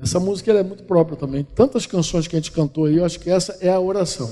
[0.00, 1.42] Essa música é muito própria também.
[1.42, 4.30] Tantas canções que a gente cantou aí, eu acho que essa é a oração.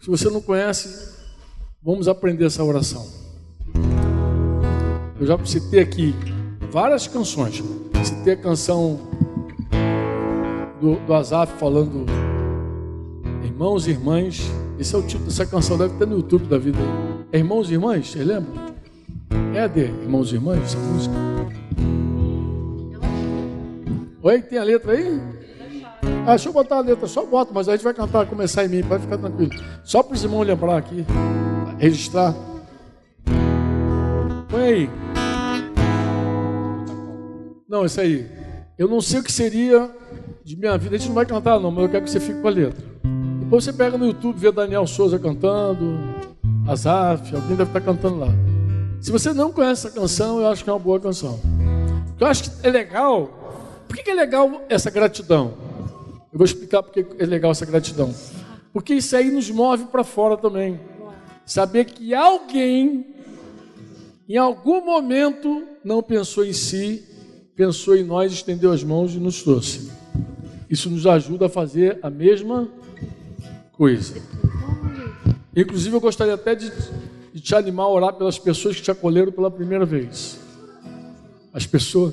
[0.00, 1.13] Se você não conhece,
[1.84, 3.06] vamos aprender essa oração.
[5.20, 6.14] Eu já citei aqui
[6.70, 7.62] várias canções.
[8.02, 8.98] Citei a canção
[10.80, 12.06] do, do Azaf falando
[13.44, 14.40] Irmãos e Irmãs.
[14.78, 16.78] Esse é o título dessa canção, deve ter no YouTube da vida.
[17.30, 18.10] É Irmãos e Irmãs?
[18.10, 18.74] Você lembra?
[19.54, 21.14] É de Irmãos e Irmãs, essa música?
[24.22, 25.20] Oi, tem a letra aí?
[26.26, 28.68] Ah, deixa eu botar a letra, só bota, mas a gente vai cantar, começar em
[28.68, 29.52] mim, pode ficar tranquilo.
[29.84, 31.04] Só para os irmãos lembrar aqui,
[31.78, 32.34] registrar.
[34.48, 34.90] Põe aí.
[37.68, 38.28] Não, isso aí.
[38.78, 39.90] Eu não sei o que seria
[40.44, 40.94] de minha vida.
[40.94, 42.84] A gente não vai cantar, não, mas eu quero que você fique com a letra.
[43.40, 45.98] Depois você pega no YouTube, vê Daniel Souza cantando,
[46.66, 48.28] Azaf, alguém deve estar cantando lá.
[49.00, 51.38] Se você não conhece essa canção, eu acho que é uma boa canção.
[52.18, 53.84] Eu acho que é legal.
[53.86, 55.52] Por que é legal essa gratidão?
[56.32, 58.14] Eu vou explicar por que é legal essa gratidão.
[58.72, 60.80] Porque isso aí nos move para fora também.
[61.46, 63.06] Saber que alguém,
[64.28, 67.04] em algum momento, não pensou em si
[67.56, 69.90] pensou em nós, estendeu as mãos e nos trouxe.
[70.68, 72.68] Isso nos ajuda a fazer a mesma
[73.72, 74.20] coisa.
[75.56, 76.72] Inclusive, eu gostaria até de,
[77.32, 80.38] de te animar a orar pelas pessoas que te acolheram pela primeira vez.
[81.52, 82.12] As pessoas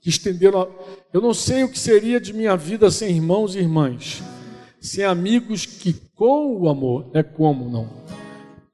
[0.00, 0.62] que estenderam.
[0.62, 0.68] A...
[1.12, 4.22] Eu não sei o que seria de minha vida sem irmãos e irmãs,
[4.80, 7.88] sem amigos que, com o amor, é como não,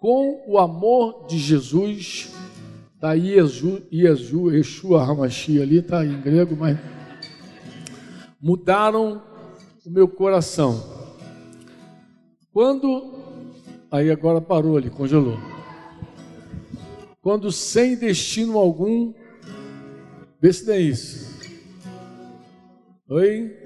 [0.07, 2.33] com o amor de Jesus,
[2.95, 6.79] Está Iesu, Iesu, Yeshua Hamashi ali, está em grego, mas
[8.41, 9.21] mudaram
[9.85, 10.81] o meu coração.
[12.53, 13.17] Quando,
[13.91, 15.39] aí agora parou ali, congelou.
[17.21, 19.13] Quando sem destino algum,
[20.41, 21.37] vê se tem isso.
[23.09, 23.57] Oi?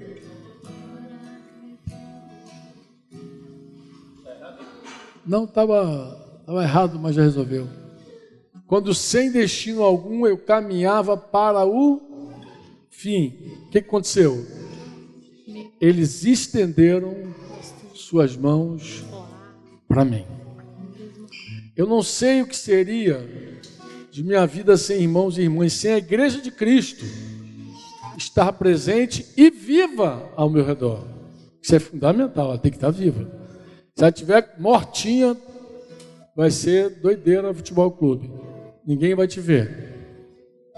[5.23, 6.20] Não, estava
[6.51, 7.67] tava errado, mas já resolveu
[8.71, 12.31] quando sem destino algum eu caminhava para o
[12.89, 13.65] fim.
[13.65, 14.47] O que aconteceu?
[15.81, 17.33] Eles estenderam
[17.93, 19.03] suas mãos
[19.89, 20.25] para mim.
[21.75, 23.27] Eu não sei o que seria
[24.09, 27.03] de minha vida sem irmãos e irmãs, sem a igreja de Cristo
[28.17, 31.05] estar presente e viva ao meu redor.
[31.61, 33.29] Isso é fundamental, ela tem que estar viva.
[33.93, 35.35] Se ela estiver mortinha,
[36.41, 38.31] vai ser doideira futebol clube.
[38.83, 40.73] Ninguém vai te ver.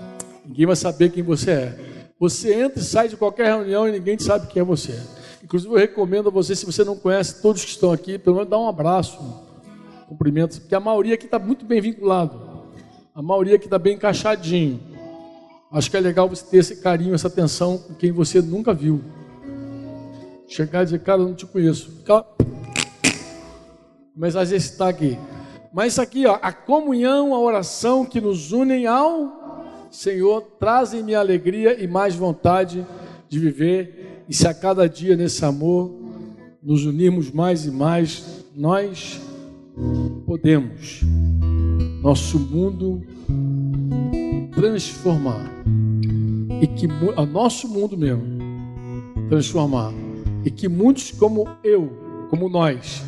[0.46, 1.80] Ninguém vai saber quem você é.
[2.20, 5.02] Você entra e sai de qualquer reunião e ninguém sabe quem é você.
[5.42, 8.50] Inclusive, eu recomendo a você, se você não conhece todos que estão aqui, pelo menos
[8.50, 12.42] dá um abraço, um cumprimento, porque a maioria aqui está muito bem vinculado.
[13.16, 14.82] A maioria aqui está bem encaixadinho.
[15.72, 19.02] Acho que é legal você ter esse carinho, essa atenção com quem você nunca viu.
[20.46, 22.04] Chegar e dizer, cara, eu não te conheço.
[24.14, 25.18] Mas às vezes está aqui.
[25.74, 31.88] Mas aqui, ó, a comunhão, a oração que nos unem ao Senhor, trazem-me alegria e
[31.88, 32.86] mais vontade
[33.28, 34.24] de viver.
[34.30, 35.92] E se a cada dia nesse amor
[36.62, 39.20] nos unirmos mais e mais, nós
[40.28, 41.02] podemos
[42.04, 43.02] nosso mundo
[44.54, 45.52] transformar.
[46.62, 48.24] E que o nosso mundo mesmo
[49.28, 49.92] transformar.
[50.46, 53.04] E que muitos como eu, como nós,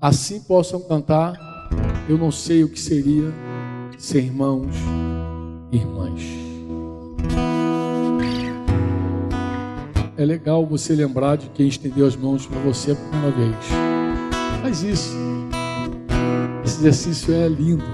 [0.00, 1.45] assim possam cantar
[2.08, 3.32] eu não sei o que seria
[3.98, 4.74] ser irmãos
[5.72, 6.22] e irmãs.
[10.16, 13.66] É legal você lembrar de quem estendeu as mãos para você a primeira vez.
[14.62, 15.14] Faz isso.
[16.64, 17.84] Esse exercício é lindo.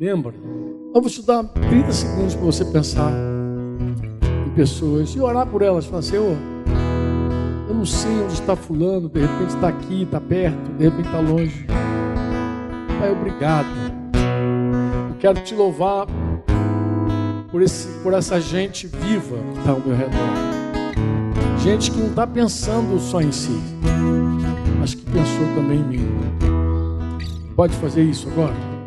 [0.00, 0.34] Lembra?
[0.94, 3.12] Eu vou te dar 30 segundos para você pensar
[4.46, 5.84] em pessoas e orar por elas.
[5.84, 6.36] Falar, Senhor,
[7.68, 11.20] eu não sei onde está fulano, de repente está aqui, está perto, de repente está
[11.20, 11.66] longe.
[12.98, 13.68] Pai, obrigado.
[15.10, 16.06] Eu quero te louvar
[17.50, 20.18] por, esse, por essa gente viva que está ao meu redor.
[21.58, 23.60] Gente que não está pensando só em si,
[24.80, 26.08] mas que pensou também em mim.
[27.54, 28.77] Pode fazer isso agora?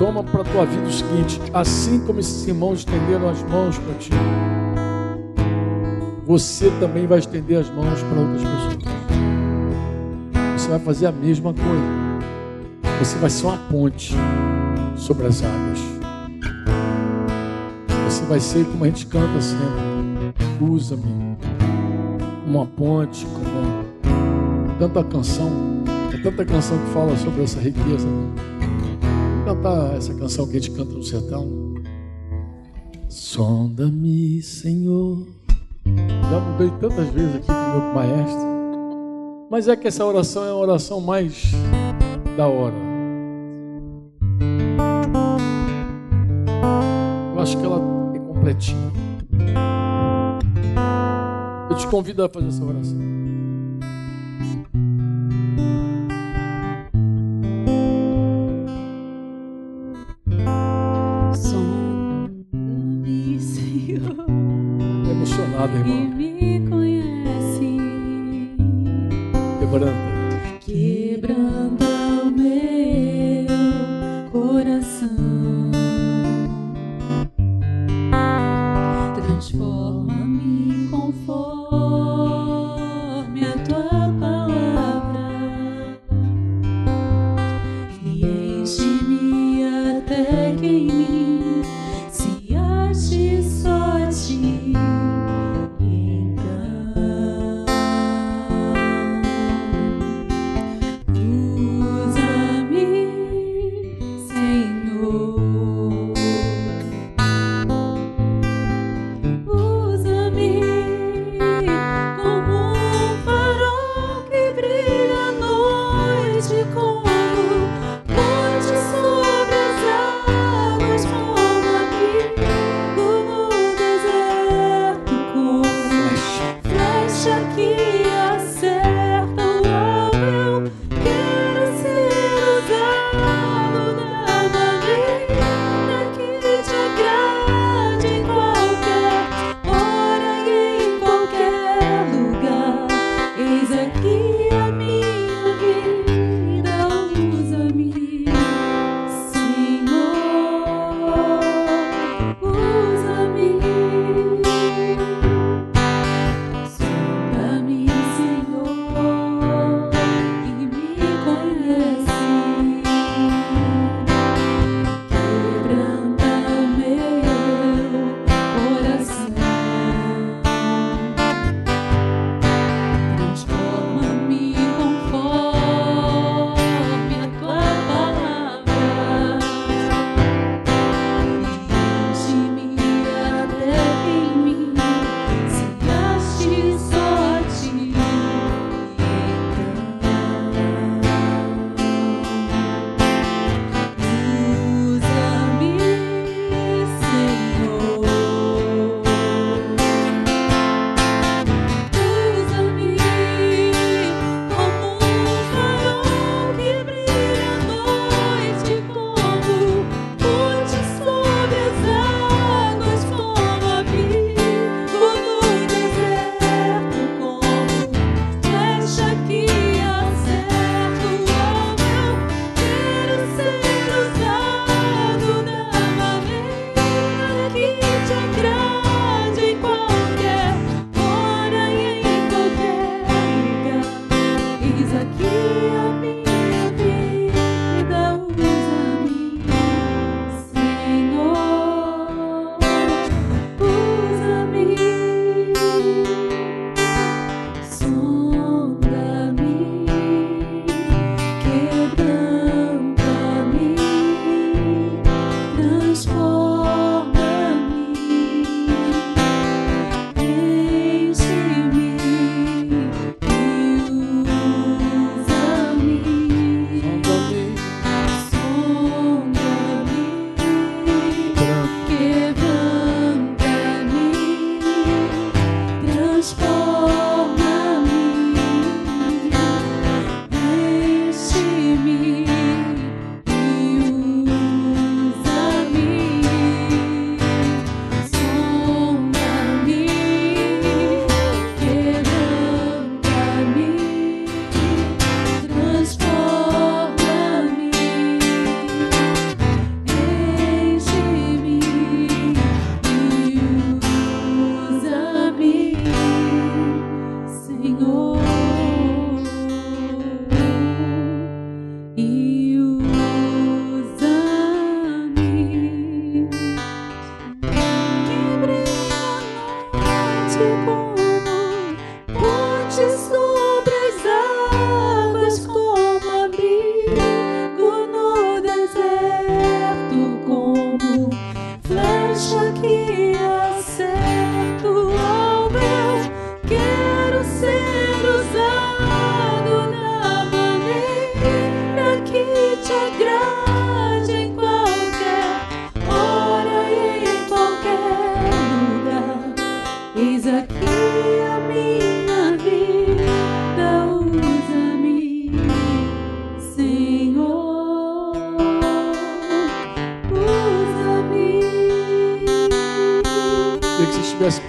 [0.00, 3.92] Toma para a tua vida o seguinte: assim como esses irmãos estenderam as mãos para
[3.96, 4.10] ti,
[6.24, 8.94] você também vai estender as mãos para outras pessoas.
[10.56, 12.98] Você vai fazer a mesma coisa.
[12.98, 14.14] Você vai ser uma ponte
[14.96, 15.78] sobre as águas.
[18.06, 20.32] Você vai ser como a gente canta sempre.
[20.62, 21.36] Usa-me
[22.46, 23.84] como uma ponte, como
[24.78, 25.50] tanta canção.
[26.14, 28.08] É tanta canção que fala sobre essa riqueza.
[29.50, 31.74] Cantar essa canção que a gente canta no sertão.
[33.08, 35.26] Sonda-me, Senhor.
[36.30, 39.48] Já mudei tantas vezes aqui com meu maestro.
[39.50, 41.50] Mas é que essa oração é a oração mais
[42.36, 42.76] da hora.
[47.38, 47.82] acho que ela
[48.14, 48.92] é completinha.
[51.68, 53.19] Eu te convido a fazer essa oração.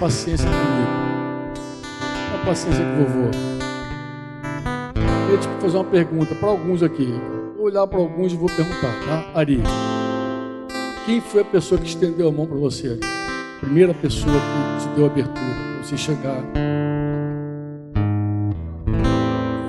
[0.02, 0.90] Paciência comigo.
[2.34, 3.30] Uma paciência com vovô.
[5.26, 7.14] Queria te fazer uma pergunta para alguns aqui.
[7.56, 9.30] Vou olhar para alguns e vou perguntar, tá?
[9.32, 9.62] Ari,
[11.06, 12.98] quem foi a pessoa que estendeu a mão para você?
[13.60, 16.42] Primeira pessoa que te deu abertura para você chegar.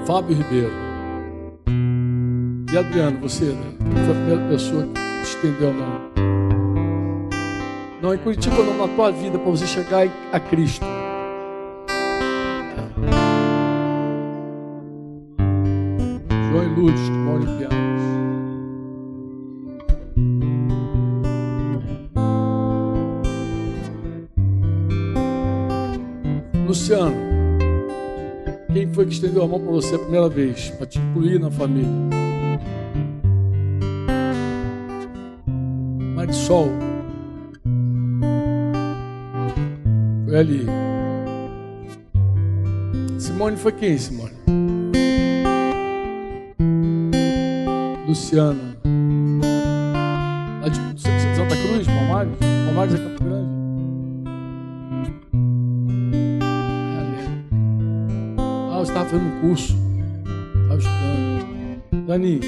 [0.08, 0.74] Fábio Ribeiro.
[2.74, 3.76] E Adriano, você, né?
[4.04, 6.63] Foi a primeira pessoa que te estendeu a mão?
[8.14, 10.86] Não, em Curitiba não, na tua vida, para você chegar a Cristo.
[16.52, 18.04] João e Lourdes, que em Pianos.
[26.68, 27.16] Luciano,
[28.72, 31.50] quem foi que estendeu a mão para você a primeira vez, para te incluir na
[31.50, 31.90] família?
[36.16, 36.70] Marisol,
[40.34, 40.66] foi ali.
[43.20, 44.34] Simone foi quem, Simone?
[48.08, 48.76] Luciana.
[50.62, 52.34] Lá de Santa Cruz, Palmares?
[52.66, 53.50] Palmares é Campo Grande?
[58.72, 59.78] Ah, você estava fazendo um curso.
[60.64, 62.08] Estava estudando.
[62.08, 62.40] Dani.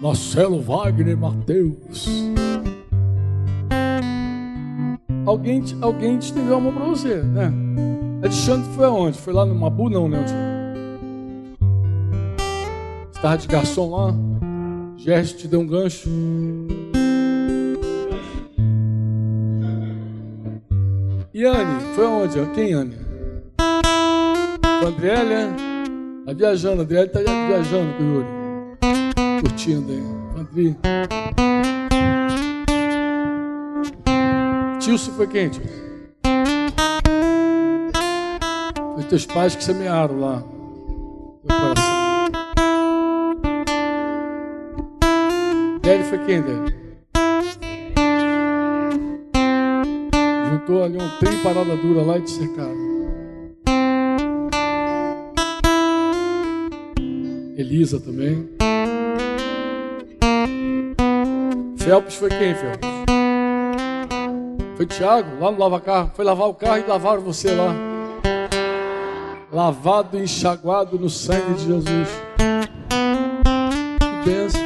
[0.00, 2.19] Marcelo Wagner Matheus.
[5.30, 7.52] Alguém, alguém te estendeu a mão para você, né?
[8.20, 9.16] Alexandre foi aonde?
[9.16, 10.24] Foi lá no Mabu, não, né?
[13.06, 14.12] Você estava de garçom lá?
[14.96, 16.10] Gerson te deu um gancho.
[21.32, 22.34] E Anne, foi aonde?
[22.52, 22.96] Quem, Anne?
[24.80, 25.48] Foi a Andrélia?
[26.26, 28.26] Tá viajando, a Andrélia tá viajando com o Yuri.
[29.42, 30.02] Curtindo aí.
[30.40, 31.49] André.
[34.80, 35.62] Tilson foi quem, tio?
[38.94, 40.42] Foi teus pais que semearam lá.
[41.46, 42.00] Teu coração.
[45.82, 46.80] Délio foi quem, Délio?
[50.50, 52.90] Juntou ali um trem parada dura lá e te cercaram.
[57.58, 58.48] Elisa também.
[61.76, 62.89] Felps foi quem, Felps?
[64.80, 66.10] Foi Tiago, lá no lava-carro.
[66.14, 67.74] Foi lavar o carro e lavaram você lá.
[69.52, 72.08] Lavado e enxaguado no sangue de Jesus.
[73.98, 74.60] Que bênção.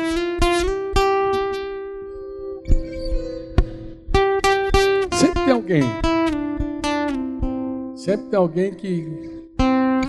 [5.14, 5.82] Sempre tem alguém.
[7.96, 9.50] Sempre tem alguém que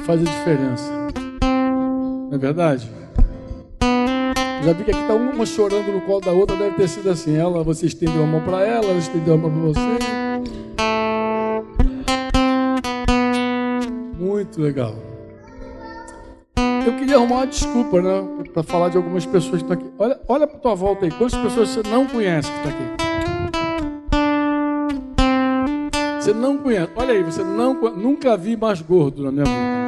[0.06, 0.92] faz a diferença.
[2.30, 2.88] Não é verdade?
[4.66, 7.38] Já vi que aqui está uma chorando no colo da outra, deve ter sido assim.
[7.38, 9.80] Ela, você estendeu a mão para ela, ela estendeu a mão para você.
[14.18, 14.96] Muito legal.
[16.84, 18.28] Eu queria arrumar uma desculpa, né?
[18.52, 19.86] Para falar de algumas pessoas que estão aqui.
[20.00, 21.12] Olha, olha para tua volta aí.
[21.12, 22.84] Quantas pessoas você não conhece que está aqui?
[26.22, 26.92] Você não conhece.
[26.96, 29.85] Olha aí, você não nunca vi mais gordo na minha vida.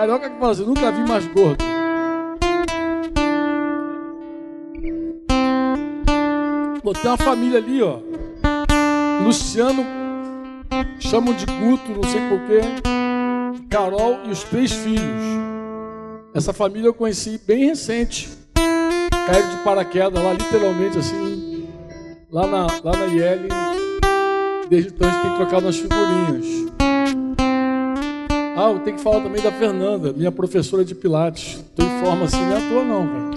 [0.00, 1.62] Carioca que fala assim, nunca vi mais gordo.
[6.82, 7.98] Pô, tem uma família ali, ó.
[9.22, 9.84] Luciano,
[10.98, 12.60] chamam de Guto, não sei porquê.
[13.68, 15.22] Carol e os três filhos.
[16.32, 18.30] Essa família eu conheci bem recente.
[18.54, 21.68] Caíram de paraquedas lá, literalmente assim.
[22.32, 23.48] Lá na, lá na IL.
[24.70, 26.70] Desde então a gente tem trocado umas figurinhas.
[28.60, 31.60] Ah, que falar também da Fernanda, minha professora de Pilates.
[31.60, 33.30] Estou em forma assim, não é à toa não, cara.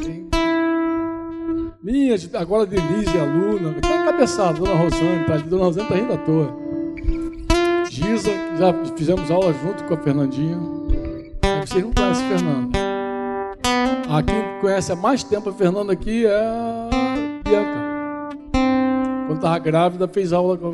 [1.82, 3.74] Minha, agora Denise, aluna.
[3.82, 5.44] Tem a cabeçada, Dona Rosane, tá ali.
[5.44, 6.54] Dona Rosane tá rindo à toa.
[7.90, 10.60] Giza, já fizemos aula junto com a Fernandinha.
[11.66, 12.80] Vocês não conhecem a Fernanda.
[14.10, 16.90] A quem conhece há mais tempo a Fernanda aqui é a
[17.46, 17.80] Bianca.
[19.28, 20.72] Quando estava grávida, fez aula com a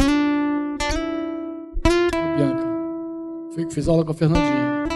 [2.35, 2.68] Bianca.
[3.69, 4.87] Fez aula com a Fernandinha.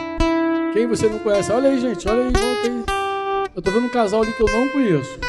[0.74, 1.52] Quem você não conhece?
[1.52, 2.34] Olha aí, gente, olha aí,
[2.66, 2.84] aí.
[3.56, 5.20] Eu tô vendo um casal ali que eu não conheço.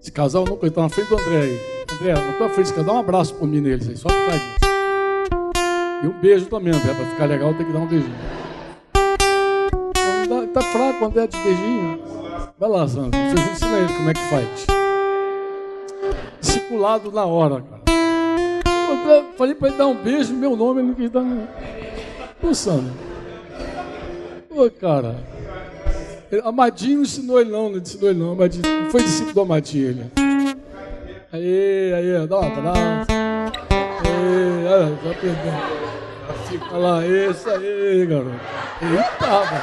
[0.00, 1.60] Esse casal não conheço, tá na frente do André aí.
[1.92, 4.38] André, na tua frente, quer dar um abraço por mim neles aí, só por causa
[4.38, 4.58] disso.
[6.02, 8.14] E um beijo também, André, pra ficar legal tem que dar um beijinho.
[10.28, 12.00] Dá- Tá fraco, André, de beijinho.
[12.58, 14.66] Vai lá, Sandro, você ensina ele como é que faz.
[16.40, 17.77] Discipulado na hora, cara.
[18.90, 21.24] Eu falei pra ele dar um beijo, meu nome, ele não quis dar.
[22.40, 22.92] Pô, Sandro.
[24.48, 25.16] Pô, cara.
[26.30, 28.32] Ele- Amadinho não ensinou ele não, não ensinou ele não.
[28.32, 30.12] Amadinho, não foi discípulo do Amadinho ele.
[31.32, 33.10] Aí, aí, dá um abraço.
[33.10, 35.78] Aí, olha, tá perdendo.
[36.72, 38.30] Olha lá, isso aí, garoto.
[38.82, 39.62] Eita, mano.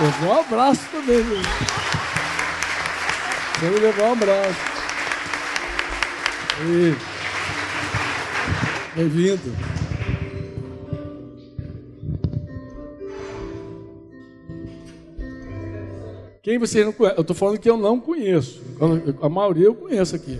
[0.00, 1.38] Levou um abraço também, viu?
[3.60, 4.60] Vamos levar um abraço.
[6.60, 6.96] Aí.
[8.94, 9.40] Bem-vindo.
[16.40, 17.16] Quem vocês não conhecem?
[17.16, 18.62] Eu estou falando que eu não conheço.
[19.20, 20.38] A maioria eu conheço aqui.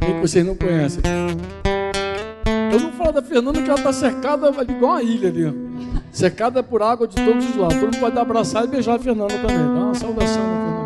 [0.00, 1.02] Quem que vocês não conhecem?
[2.72, 5.52] Eu não falo da Fernanda que ela está cercada igual uma ilha ali.
[6.12, 7.76] Cercada por água de todos os lados.
[7.78, 9.56] Todo mundo pode abraçar e beijar a Fernanda também.
[9.56, 10.83] Dá uma saudação na Fernanda.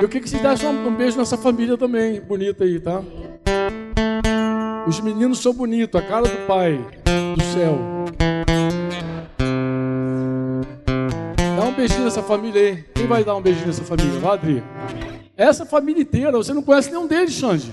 [0.00, 3.02] Eu queria que vocês dessem um beijo nessa família também, bonita aí, tá?
[4.86, 6.78] Os meninos são bonitos, a cara do pai
[7.36, 7.78] do céu.
[11.56, 12.84] Dá um beijinho nessa família aí.
[12.94, 14.18] Quem vai dar um beijinho nessa família?
[14.20, 14.62] Vai, Adri.
[15.36, 17.72] Essa família inteira, você não conhece nenhum deles, Xande.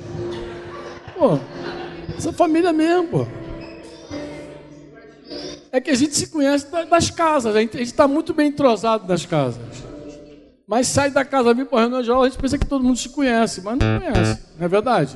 [1.17, 1.39] Pô,
[2.17, 3.27] essa família mesmo, pô.
[5.71, 9.07] É que a gente se conhece da- das casas, a gente está muito bem entrosado
[9.07, 9.61] nas casas.
[10.67, 13.09] Mas sai da casa, vem para reunião geral, a gente pensa que todo mundo se
[13.09, 15.15] conhece, mas não conhece, não é verdade?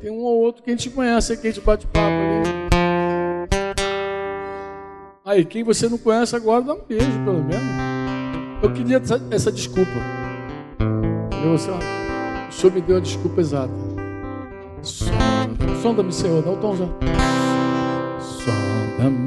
[0.00, 2.56] Tem um ou outro que a gente conhece, que a gente bate papo ali.
[5.24, 7.66] Aí, quem você não conhece agora, dá um beijo, pelo menos.
[8.62, 9.90] Eu queria essa, essa desculpa.
[11.44, 13.72] Eu, ó, o senhor me deu a desculpa exata.
[14.82, 16.86] Sonda- Sonda-me, Senhor, dá o tom já.
[18.20, 19.25] Sonda-me,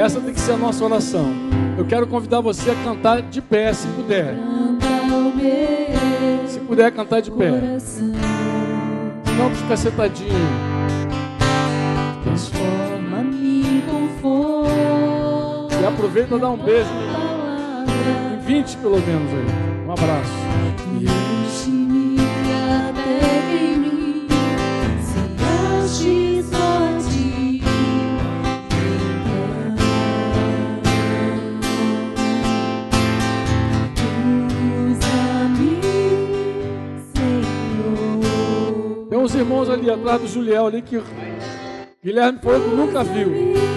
[0.00, 1.30] Essa tem que ser a nossa oração.
[1.76, 4.34] Eu quero convidar você a cantar de pé, se puder.
[6.46, 7.50] Se puder cantar de pé.
[9.36, 10.30] Não ficar sentadinho.
[12.24, 15.82] Transforma-me com força.
[15.82, 16.88] E aproveita e dá um beijo.
[18.32, 19.86] Em 20 pelo menos aí.
[19.86, 21.79] Um abraço.
[39.20, 40.98] Tem uns irmãos ali atrás do Juliel ali que
[42.02, 43.69] Guilherme falou que nunca viu.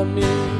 [0.00, 0.59] amei.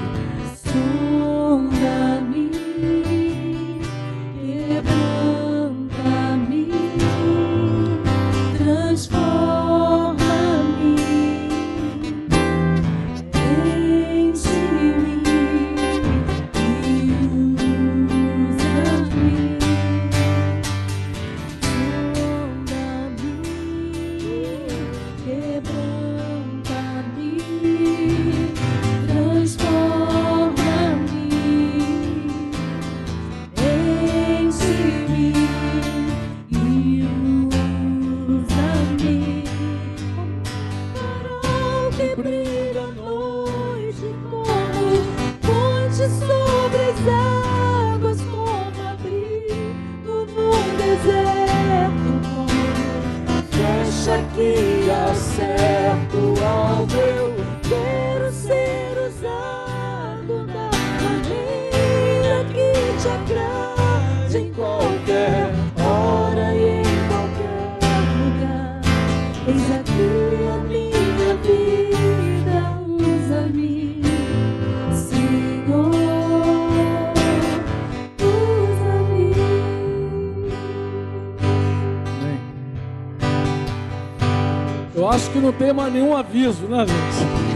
[85.72, 87.50] Mais nenhum aviso, né, gente?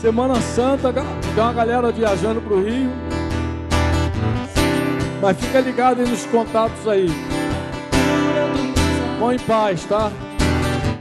[0.00, 2.90] Semana Santa, tem uma galera viajando para o Rio.
[5.20, 7.06] Mas fica ligado aí nos contatos aí.
[9.20, 10.10] Vão em paz, tá?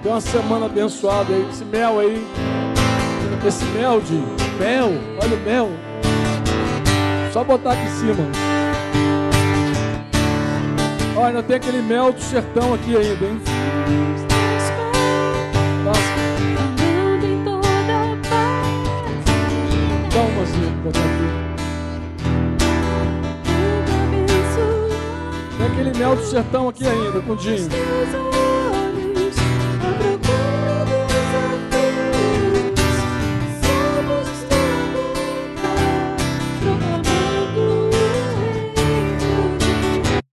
[0.04, 1.48] Tem uma semana abençoada aí.
[1.52, 2.28] Esse mel aí.
[3.48, 4.14] Esse mel de
[4.60, 4.90] mel.
[5.20, 5.70] Olha o mel.
[7.34, 8.51] Só botar aqui em cima.
[11.22, 13.40] Olha, ainda tem aquele mel do sertão aqui ainda, hein?
[15.86, 16.22] Dá aqui.
[25.58, 27.70] Tem aquele mel do sertão aqui ainda, com Os Dinho.
[27.70, 28.31] teus